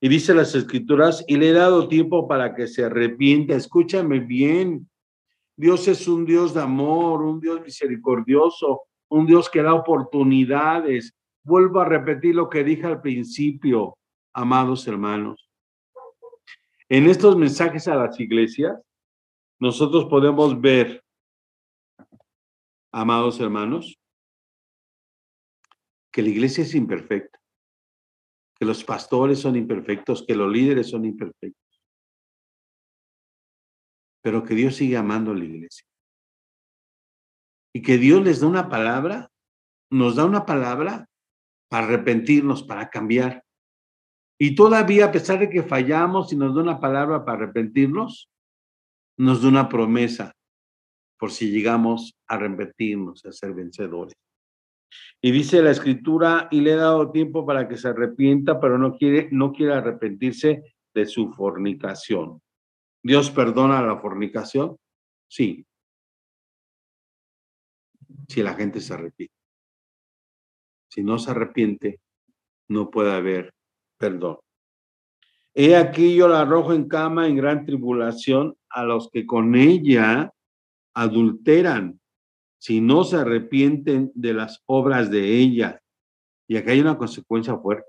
Y 0.00 0.08
dice 0.08 0.34
las 0.34 0.54
escrituras, 0.54 1.24
y 1.28 1.36
le 1.36 1.50
he 1.50 1.52
dado 1.52 1.88
tiempo 1.88 2.26
para 2.26 2.54
que 2.54 2.66
se 2.66 2.84
arrepienta. 2.84 3.54
Escúchame 3.54 4.20
bien. 4.20 4.88
Dios 5.56 5.88
es 5.88 6.08
un 6.08 6.24
Dios 6.24 6.54
de 6.54 6.62
amor, 6.62 7.22
un 7.22 7.38
Dios 7.38 7.60
misericordioso, 7.60 8.82
un 9.10 9.26
Dios 9.26 9.50
que 9.50 9.62
da 9.62 9.74
oportunidades, 9.74 11.14
vuelvo 11.42 11.80
a 11.80 11.84
repetir 11.84 12.34
lo 12.34 12.48
que 12.48 12.64
dije 12.64 12.86
al 12.86 13.00
principio, 13.00 13.98
amados 14.32 14.86
hermanos. 14.86 15.50
En 16.88 17.08
estos 17.08 17.36
mensajes 17.36 17.88
a 17.88 17.96
las 17.96 18.18
iglesias, 18.18 18.80
nosotros 19.58 20.06
podemos 20.06 20.60
ver, 20.60 21.04
amados 22.92 23.40
hermanos, 23.40 23.98
que 26.12 26.22
la 26.22 26.28
iglesia 26.28 26.62
es 26.62 26.74
imperfecta, 26.74 27.39
que 28.60 28.66
los 28.66 28.84
pastores 28.84 29.38
son 29.38 29.56
imperfectos, 29.56 30.22
que 30.28 30.36
los 30.36 30.52
líderes 30.52 30.90
son 30.90 31.06
imperfectos, 31.06 31.82
pero 34.22 34.44
que 34.44 34.54
Dios 34.54 34.76
sigue 34.76 34.98
amando 34.98 35.30
a 35.30 35.34
la 35.34 35.44
iglesia. 35.46 35.86
Y 37.74 37.80
que 37.80 37.96
Dios 37.96 38.22
les 38.22 38.40
da 38.40 38.48
una 38.48 38.68
palabra, 38.68 39.30
nos 39.90 40.16
da 40.16 40.26
una 40.26 40.44
palabra 40.44 41.08
para 41.70 41.86
arrepentirnos, 41.86 42.62
para 42.62 42.90
cambiar. 42.90 43.42
Y 44.38 44.54
todavía, 44.54 45.06
a 45.06 45.12
pesar 45.12 45.38
de 45.38 45.48
que 45.48 45.62
fallamos 45.62 46.30
y 46.30 46.36
nos 46.36 46.54
da 46.54 46.60
una 46.60 46.80
palabra 46.80 47.24
para 47.24 47.44
arrepentirnos, 47.44 48.28
nos 49.16 49.40
da 49.40 49.48
una 49.48 49.70
promesa 49.70 50.34
por 51.18 51.30
si 51.30 51.50
llegamos 51.50 52.14
a 52.28 52.34
arrepentirnos, 52.34 53.24
a 53.24 53.32
ser 53.32 53.54
vencedores. 53.54 54.16
Y 55.20 55.30
dice 55.30 55.62
la 55.62 55.70
escritura, 55.70 56.48
y 56.50 56.60
le 56.60 56.72
he 56.72 56.76
dado 56.76 57.10
tiempo 57.10 57.44
para 57.44 57.68
que 57.68 57.76
se 57.76 57.88
arrepienta, 57.88 58.60
pero 58.60 58.78
no 58.78 58.96
quiere, 58.96 59.28
no 59.30 59.52
quiere 59.52 59.74
arrepentirse 59.74 60.74
de 60.94 61.06
su 61.06 61.32
fornicación. 61.32 62.40
¿Dios 63.02 63.30
perdona 63.30 63.82
la 63.82 63.98
fornicación? 63.98 64.76
Sí. 65.28 65.66
Si 68.28 68.42
la 68.42 68.54
gente 68.54 68.80
se 68.80 68.94
arrepiente. 68.94 69.34
Si 70.88 71.02
no 71.02 71.18
se 71.18 71.30
arrepiente, 71.30 72.00
no 72.68 72.90
puede 72.90 73.12
haber 73.12 73.54
perdón. 73.96 74.38
He 75.54 75.76
aquí 75.76 76.14
yo 76.14 76.28
la 76.28 76.40
arrojo 76.40 76.72
en 76.72 76.88
cama 76.88 77.26
en 77.26 77.36
gran 77.36 77.66
tribulación 77.66 78.56
a 78.70 78.84
los 78.84 79.10
que 79.10 79.26
con 79.26 79.54
ella 79.54 80.32
adulteran, 80.94 81.99
si 82.60 82.82
no 82.82 83.04
se 83.04 83.16
arrepienten 83.16 84.12
de 84.14 84.34
las 84.34 84.62
obras 84.66 85.10
de 85.10 85.38
ella. 85.38 85.82
Y 86.46 86.56
aquí 86.56 86.70
hay 86.70 86.80
una 86.80 86.98
consecuencia 86.98 87.56
fuerte. 87.56 87.88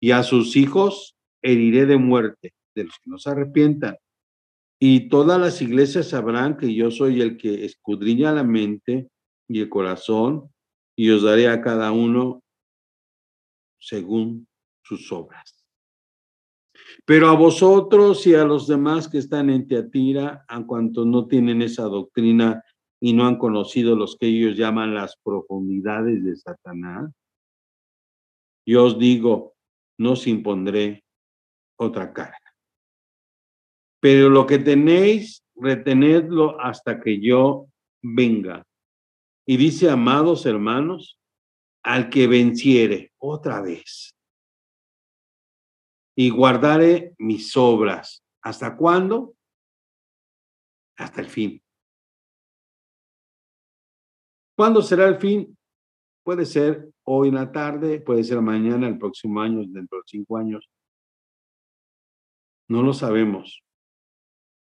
Y 0.00 0.10
a 0.10 0.22
sus 0.22 0.54
hijos 0.54 1.16
heriré 1.42 1.86
de 1.86 1.96
muerte, 1.96 2.52
de 2.74 2.84
los 2.84 2.94
que 2.98 3.10
no 3.10 3.18
se 3.18 3.30
arrepientan. 3.30 3.96
Y 4.78 5.08
todas 5.08 5.40
las 5.40 5.62
iglesias 5.62 6.10
sabrán 6.10 6.58
que 6.58 6.74
yo 6.74 6.90
soy 6.90 7.22
el 7.22 7.38
que 7.38 7.64
escudriña 7.64 8.32
la 8.32 8.44
mente 8.44 9.08
y 9.48 9.62
el 9.62 9.70
corazón, 9.70 10.52
y 10.94 11.08
os 11.10 11.22
daré 11.22 11.48
a 11.48 11.62
cada 11.62 11.90
uno 11.92 12.42
según 13.80 14.46
sus 14.82 15.10
obras. 15.10 15.64
Pero 17.06 17.28
a 17.28 17.34
vosotros 17.34 18.26
y 18.26 18.34
a 18.34 18.44
los 18.44 18.66
demás 18.66 19.08
que 19.08 19.18
están 19.18 19.48
en 19.48 19.66
Teatira, 19.66 20.44
a 20.48 20.66
cuanto 20.66 21.06
no 21.06 21.26
tienen 21.26 21.62
esa 21.62 21.84
doctrina 21.84 22.62
y 23.00 23.12
no 23.12 23.26
han 23.26 23.36
conocido 23.38 23.94
los 23.94 24.16
que 24.16 24.26
ellos 24.26 24.56
llaman 24.56 24.94
las 24.94 25.16
profundidades 25.22 26.24
de 26.24 26.36
Satanás, 26.36 27.12
yo 28.66 28.84
os 28.84 28.98
digo, 28.98 29.54
no 29.98 30.12
os 30.12 30.26
impondré 30.26 31.04
otra 31.78 32.12
carga. 32.12 32.38
Pero 34.00 34.28
lo 34.28 34.46
que 34.46 34.58
tenéis, 34.58 35.44
retenedlo 35.54 36.60
hasta 36.60 37.00
que 37.00 37.20
yo 37.20 37.66
venga. 38.02 38.64
Y 39.46 39.56
dice, 39.56 39.90
amados 39.90 40.46
hermanos, 40.46 41.18
al 41.82 42.10
que 42.10 42.26
venciere, 42.26 43.12
otra 43.18 43.60
vez 43.60 44.16
y 46.16 46.30
guardaré 46.30 47.14
mis 47.18 47.56
obras. 47.56 48.24
¿Hasta 48.42 48.76
cuándo? 48.76 49.34
Hasta 50.96 51.20
el 51.20 51.28
fin. 51.28 51.62
¿Cuándo 54.56 54.80
será 54.80 55.06
el 55.06 55.18
fin? 55.18 55.56
Puede 56.24 56.46
ser 56.46 56.90
hoy 57.04 57.28
en 57.28 57.34
la 57.34 57.52
tarde, 57.52 58.00
puede 58.00 58.24
ser 58.24 58.40
mañana, 58.40 58.88
el 58.88 58.98
próximo 58.98 59.40
año, 59.40 59.62
dentro 59.68 59.98
de 59.98 60.04
cinco 60.06 60.38
años. 60.38 60.68
No 62.68 62.82
lo 62.82 62.94
sabemos. 62.94 63.62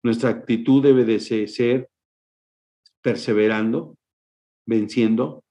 Nuestra 0.02 0.30
actitud 0.30 0.82
debe 0.82 1.04
de 1.04 1.20
ser 1.20 1.90
perseverando, 3.02 3.96
venciendo, 4.66 5.44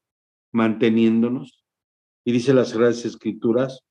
manteniéndonos. 0.51 1.63
Y 2.25 2.31
dice 2.31 2.53
las 2.53 2.69
Sagradas 2.69 3.05
Escrituras, 3.05 3.81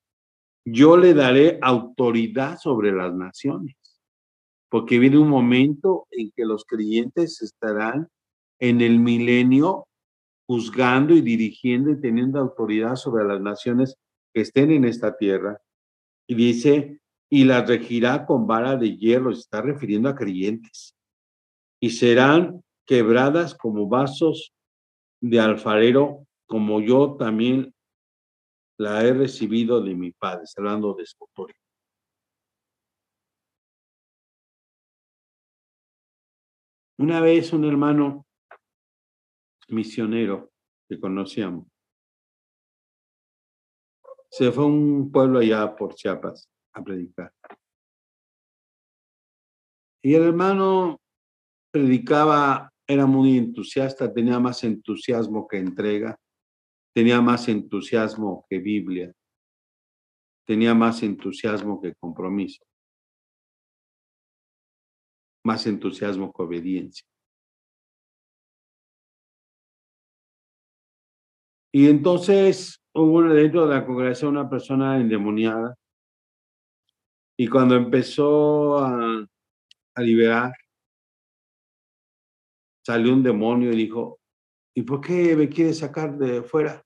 yo 0.66 0.96
le 0.96 1.14
daré 1.14 1.58
autoridad 1.62 2.58
sobre 2.58 2.90
las 2.90 3.14
naciones, 3.14 3.76
porque 4.68 4.98
viene 4.98 5.18
un 5.18 5.28
momento 5.28 6.08
en 6.10 6.32
que 6.32 6.44
los 6.44 6.64
creyentes 6.64 7.40
estarán 7.40 8.08
en 8.58 8.80
el 8.80 8.98
milenio 8.98 9.86
juzgando 10.46 11.14
y 11.14 11.20
dirigiendo 11.20 11.90
y 11.90 12.00
teniendo 12.00 12.38
autoridad 12.38 12.96
sobre 12.96 13.24
las 13.24 13.40
naciones 13.40 13.96
que 14.32 14.42
estén 14.42 14.70
en 14.70 14.84
esta 14.84 15.16
tierra. 15.16 15.60
Y 16.28 16.34
dice, 16.34 17.00
y 17.30 17.44
las 17.44 17.68
regirá 17.68 18.26
con 18.26 18.46
vara 18.46 18.76
de 18.76 18.96
hierro, 18.96 19.30
está 19.30 19.62
refiriendo 19.62 20.08
a 20.08 20.14
creyentes, 20.14 20.94
y 21.80 21.90
serán 21.90 22.62
quebradas 22.86 23.54
como 23.54 23.88
vasos 23.88 24.52
de 25.20 25.40
alfarero, 25.40 26.26
como 26.46 26.80
yo 26.80 27.16
también 27.18 27.74
la 28.78 29.04
he 29.04 29.12
recibido 29.12 29.80
de 29.80 29.94
mi 29.94 30.12
padre, 30.12 30.44
hablando 30.56 30.94
de 30.94 31.06
su 31.06 31.16
Una 36.96 37.20
vez 37.20 37.52
un 37.52 37.64
hermano 37.64 38.23
misionero 39.68 40.50
que 40.88 40.98
conocíamos 40.98 41.66
se 44.30 44.50
fue 44.50 44.64
a 44.64 44.66
un 44.66 45.12
pueblo 45.12 45.38
allá 45.38 45.76
por 45.76 45.94
Chiapas 45.94 46.48
a 46.72 46.82
predicar. 46.82 47.32
Y 50.02 50.14
el 50.14 50.24
hermano 50.24 51.00
predicaba, 51.70 52.68
era 52.84 53.06
muy 53.06 53.38
entusiasta, 53.38 54.12
tenía 54.12 54.40
más 54.40 54.64
entusiasmo 54.64 55.46
que 55.46 55.58
entrega 55.58 56.18
tenía 56.94 57.20
más 57.20 57.48
entusiasmo 57.48 58.46
que 58.48 58.58
Biblia, 58.60 59.12
tenía 60.46 60.74
más 60.74 61.02
entusiasmo 61.02 61.82
que 61.82 61.94
compromiso, 61.96 62.64
más 65.44 65.66
entusiasmo 65.66 66.32
que 66.32 66.42
obediencia. 66.42 67.04
Y 71.76 71.88
entonces 71.88 72.80
hubo 72.94 73.20
dentro 73.22 73.66
de 73.66 73.74
la 73.74 73.84
congregación 73.84 74.36
una 74.36 74.48
persona 74.48 74.96
endemoniada 74.96 75.74
y 77.36 77.48
cuando 77.48 77.74
empezó 77.74 78.78
a, 78.78 79.26
liberar, 79.96 80.52
salió 82.86 83.12
un 83.12 83.24
demonio 83.24 83.72
y 83.72 83.76
dijo, 83.76 84.20
¿y 84.72 84.82
por 84.82 85.00
qué 85.00 85.34
me 85.34 85.48
quiere 85.48 85.74
sacar 85.74 86.16
de 86.16 86.44
fuera? 86.44 86.80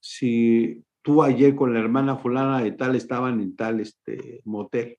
si 0.00 0.84
tú 1.02 1.22
ayer 1.22 1.54
con 1.54 1.72
la 1.72 1.78
hermana 1.78 2.16
fulana 2.16 2.62
de 2.62 2.72
tal 2.72 2.96
estaban 2.96 3.40
en 3.40 3.54
tal 3.54 3.78
este 3.78 4.40
motel. 4.44 4.98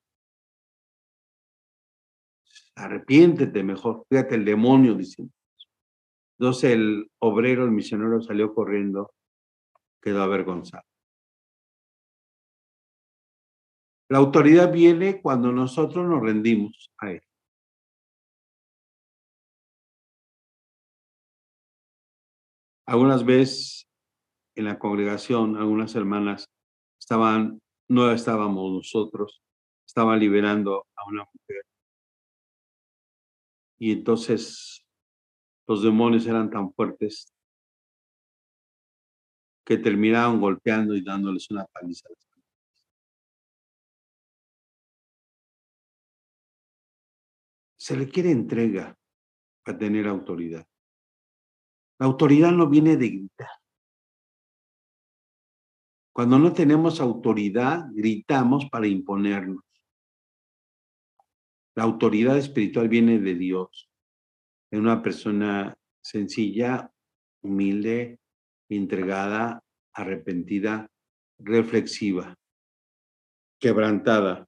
Arrepiéntete 2.76 3.62
mejor, 3.62 4.06
fíjate 4.08 4.36
el 4.36 4.46
demonio 4.46 4.94
diciendo. 4.94 5.34
Entonces 6.40 6.72
el 6.72 7.12
obrero, 7.20 7.66
el 7.66 7.72
misionero 7.72 8.22
salió 8.22 8.54
corriendo, 8.54 9.12
quedó 10.02 10.24
avergonzado. 10.24 10.84
La 14.08 14.20
autoridad 14.20 14.72
viene 14.72 15.22
cuando 15.22 15.52
nosotros 15.52 16.08
nos 16.08 16.22
rendimos 16.22 16.92
a 16.98 17.12
él. 17.12 17.22
Algunas 22.88 23.24
veces 23.24 23.88
en 24.56 24.66
la 24.66 24.80
congregación, 24.80 25.58
algunas 25.58 25.94
hermanas 25.96 26.46
estaban, 27.00 27.60
no 27.90 28.12
estábamos 28.12 28.72
nosotros, 28.72 29.44
estaban 29.86 30.20
liberando 30.20 30.88
a 30.96 31.06
una 31.08 31.26
mujer. 31.26 31.64
Y 33.78 33.92
entonces 33.92 34.89
los 35.70 35.84
demonios 35.84 36.26
eran 36.26 36.50
tan 36.50 36.74
fuertes 36.74 37.32
que 39.64 39.78
terminaron 39.78 40.42
golpeando 40.42 40.96
y 40.96 41.04
dándoles 41.04 41.52
una 41.52 41.64
paliza. 41.66 42.10
Se 47.78 47.96
le 47.96 48.10
quiere 48.10 48.32
entrega 48.32 48.98
para 49.64 49.78
tener 49.78 50.08
autoridad. 50.08 50.66
La 52.00 52.08
autoridad 52.08 52.52
no 52.52 52.68
viene 52.68 52.98
de 52.98 53.10
gritar. 53.10 53.50
Cuando 56.12 56.40
no 56.40 56.52
tenemos 56.52 57.00
autoridad, 57.00 57.86
gritamos 57.92 58.68
para 58.72 58.88
imponernos. 58.88 59.64
La 61.76 61.84
autoridad 61.84 62.38
espiritual 62.38 62.90
viene 62.90 63.20
de 63.20 63.36
Dios, 63.36 63.89
en 64.72 64.80
una 64.82 65.02
persona 65.02 65.76
sencilla, 66.02 66.92
humilde, 67.42 68.20
entregada, 68.70 69.64
arrepentida, 69.94 70.90
reflexiva, 71.40 72.36
quebrantada. 73.60 74.48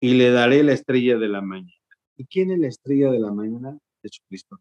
Y 0.00 0.14
le 0.14 0.30
daré 0.30 0.62
la 0.62 0.72
estrella 0.72 1.16
de 1.16 1.28
la 1.28 1.40
mañana. 1.40 1.72
¿Y 2.16 2.26
quién 2.26 2.50
es 2.50 2.58
la 2.58 2.68
estrella 2.68 3.10
de 3.10 3.20
la 3.20 3.32
mañana? 3.32 3.78
Jesucristo. 4.02 4.60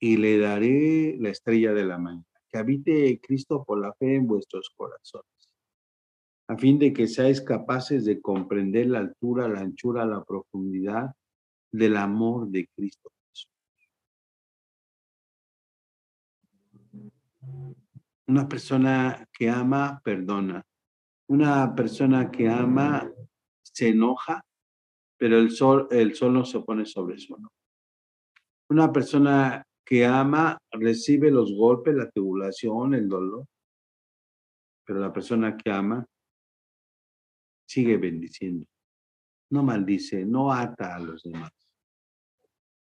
Y 0.00 0.16
le 0.16 0.38
daré 0.38 1.16
la 1.18 1.30
estrella 1.30 1.72
de 1.72 1.84
la 1.84 1.98
mañana. 1.98 2.26
Que 2.50 2.58
habite 2.58 3.20
Cristo 3.20 3.64
por 3.64 3.80
la 3.80 3.92
fe 3.94 4.16
en 4.16 4.26
vuestros 4.26 4.70
corazones 4.76 5.33
a 6.48 6.56
fin 6.58 6.78
de 6.78 6.92
que 6.92 7.06
seáis 7.06 7.40
capaces 7.40 8.04
de 8.04 8.20
comprender 8.20 8.86
la 8.86 8.98
altura, 8.98 9.48
la 9.48 9.60
anchura, 9.60 10.04
la 10.04 10.22
profundidad 10.22 11.14
del 11.72 11.96
amor 11.96 12.48
de 12.48 12.68
Cristo 12.74 13.10
Una 18.26 18.48
persona 18.48 19.28
que 19.32 19.50
ama, 19.50 20.00
perdona. 20.02 20.62
Una 21.28 21.74
persona 21.74 22.30
que 22.30 22.48
ama, 22.48 23.10
se 23.62 23.88
enoja, 23.88 24.42
pero 25.18 25.38
el 25.38 25.50
sol, 25.50 25.88
el 25.90 26.14
sol 26.14 26.32
no 26.32 26.44
se 26.44 26.60
pone 26.60 26.86
sobre 26.86 27.18
su 27.18 27.34
enojo. 27.34 27.52
Una 28.70 28.90
persona 28.90 29.62
que 29.84 30.06
ama, 30.06 30.56
recibe 30.70 31.30
los 31.30 31.54
golpes, 31.54 31.94
la 31.94 32.10
tribulación, 32.10 32.94
el 32.94 33.08
dolor, 33.08 33.44
pero 34.86 35.00
la 35.00 35.12
persona 35.12 35.56
que 35.56 35.70
ama 35.70 36.06
sigue 37.66 37.96
bendiciendo. 37.96 38.66
No 39.50 39.62
maldice, 39.62 40.24
no 40.24 40.52
ata 40.52 40.96
a 40.96 40.98
los 40.98 41.22
demás. 41.22 41.52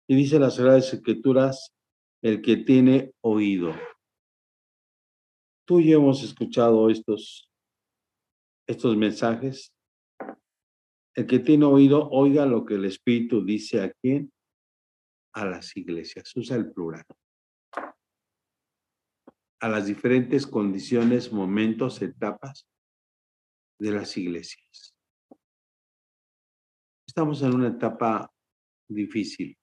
Y 0.09 0.14
dice 0.14 0.39
las 0.39 0.57
Sagradas 0.57 0.93
Escrituras, 0.93 1.72
el 2.22 2.43
que 2.43 2.59
tiene 2.59 3.12
oído. 3.22 3.74
Tú 5.66 5.81
y 5.81 5.93
hemos 5.93 6.22
escuchado 6.22 6.91
estos, 6.91 7.51
estos 8.66 8.97
mensajes. 8.97 9.72
El 11.14 11.26
que 11.26 11.39
tiene 11.39 11.64
oído, 11.64 12.09
oiga 12.11 12.47
lo 12.47 12.64
que 12.64 12.74
el 12.74 12.85
Espíritu 12.85 13.45
dice 13.45 13.83
a 13.83 13.93
quién? 13.93 14.33
A 15.35 15.45
las 15.45 15.76
iglesias. 15.76 16.35
Usa 16.37 16.57
el 16.57 16.72
plural. 16.72 17.05
A 19.61 19.68
las 19.68 19.87
diferentes 19.87 20.47
condiciones, 20.47 21.33
momentos, 21.33 22.01
etapas 22.03 22.66
de 23.81 23.91
las 23.91 24.16
iglesias. 24.16 24.95
Estamos 27.07 27.43
en 27.43 27.55
una 27.55 27.68
etapa 27.68 28.31
difícil, 28.89 29.59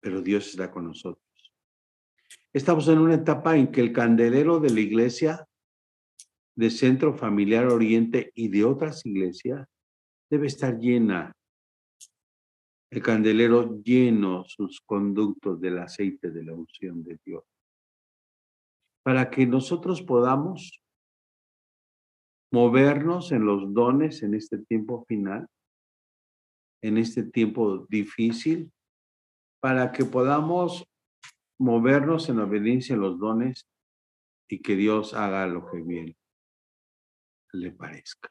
pero 0.00 0.20
Dios 0.20 0.48
está 0.48 0.70
con 0.70 0.86
nosotros. 0.86 1.24
Estamos 2.52 2.86
en 2.88 2.98
una 2.98 3.14
etapa 3.14 3.56
en 3.56 3.72
que 3.72 3.80
el 3.80 3.92
candelero 3.92 4.60
de 4.60 4.70
la 4.70 4.80
iglesia 4.80 5.48
de 6.56 6.70
Centro 6.70 7.16
Familiar 7.16 7.66
Oriente 7.66 8.30
y 8.34 8.48
de 8.48 8.64
otras 8.64 9.04
iglesias 9.06 9.66
debe 10.28 10.46
estar 10.46 10.78
llena. 10.78 11.32
El 12.90 13.02
candelero 13.02 13.80
lleno 13.82 14.44
sus 14.44 14.80
conductos 14.80 15.60
del 15.60 15.78
aceite 15.78 16.30
de 16.30 16.44
la 16.44 16.52
unción 16.52 17.02
de 17.02 17.18
Dios. 17.24 17.44
Para 19.02 19.30
que 19.30 19.46
nosotros 19.46 20.02
podamos 20.02 20.82
movernos 22.52 23.32
en 23.32 23.44
los 23.44 23.72
dones 23.72 24.22
en 24.22 24.34
este 24.34 24.58
tiempo 24.58 25.04
final, 25.06 25.46
en 26.82 26.98
este 26.98 27.22
tiempo 27.22 27.86
difícil, 27.88 28.72
para 29.60 29.92
que 29.92 30.04
podamos 30.04 30.84
movernos 31.58 32.28
en 32.28 32.40
obediencia 32.40 32.94
a 32.94 32.98
los 32.98 33.18
dones 33.18 33.66
y 34.48 34.62
que 34.62 34.74
Dios 34.74 35.14
haga 35.14 35.46
lo 35.46 35.70
que 35.70 35.82
bien 35.82 36.16
le 37.52 37.70
parezca. 37.72 38.30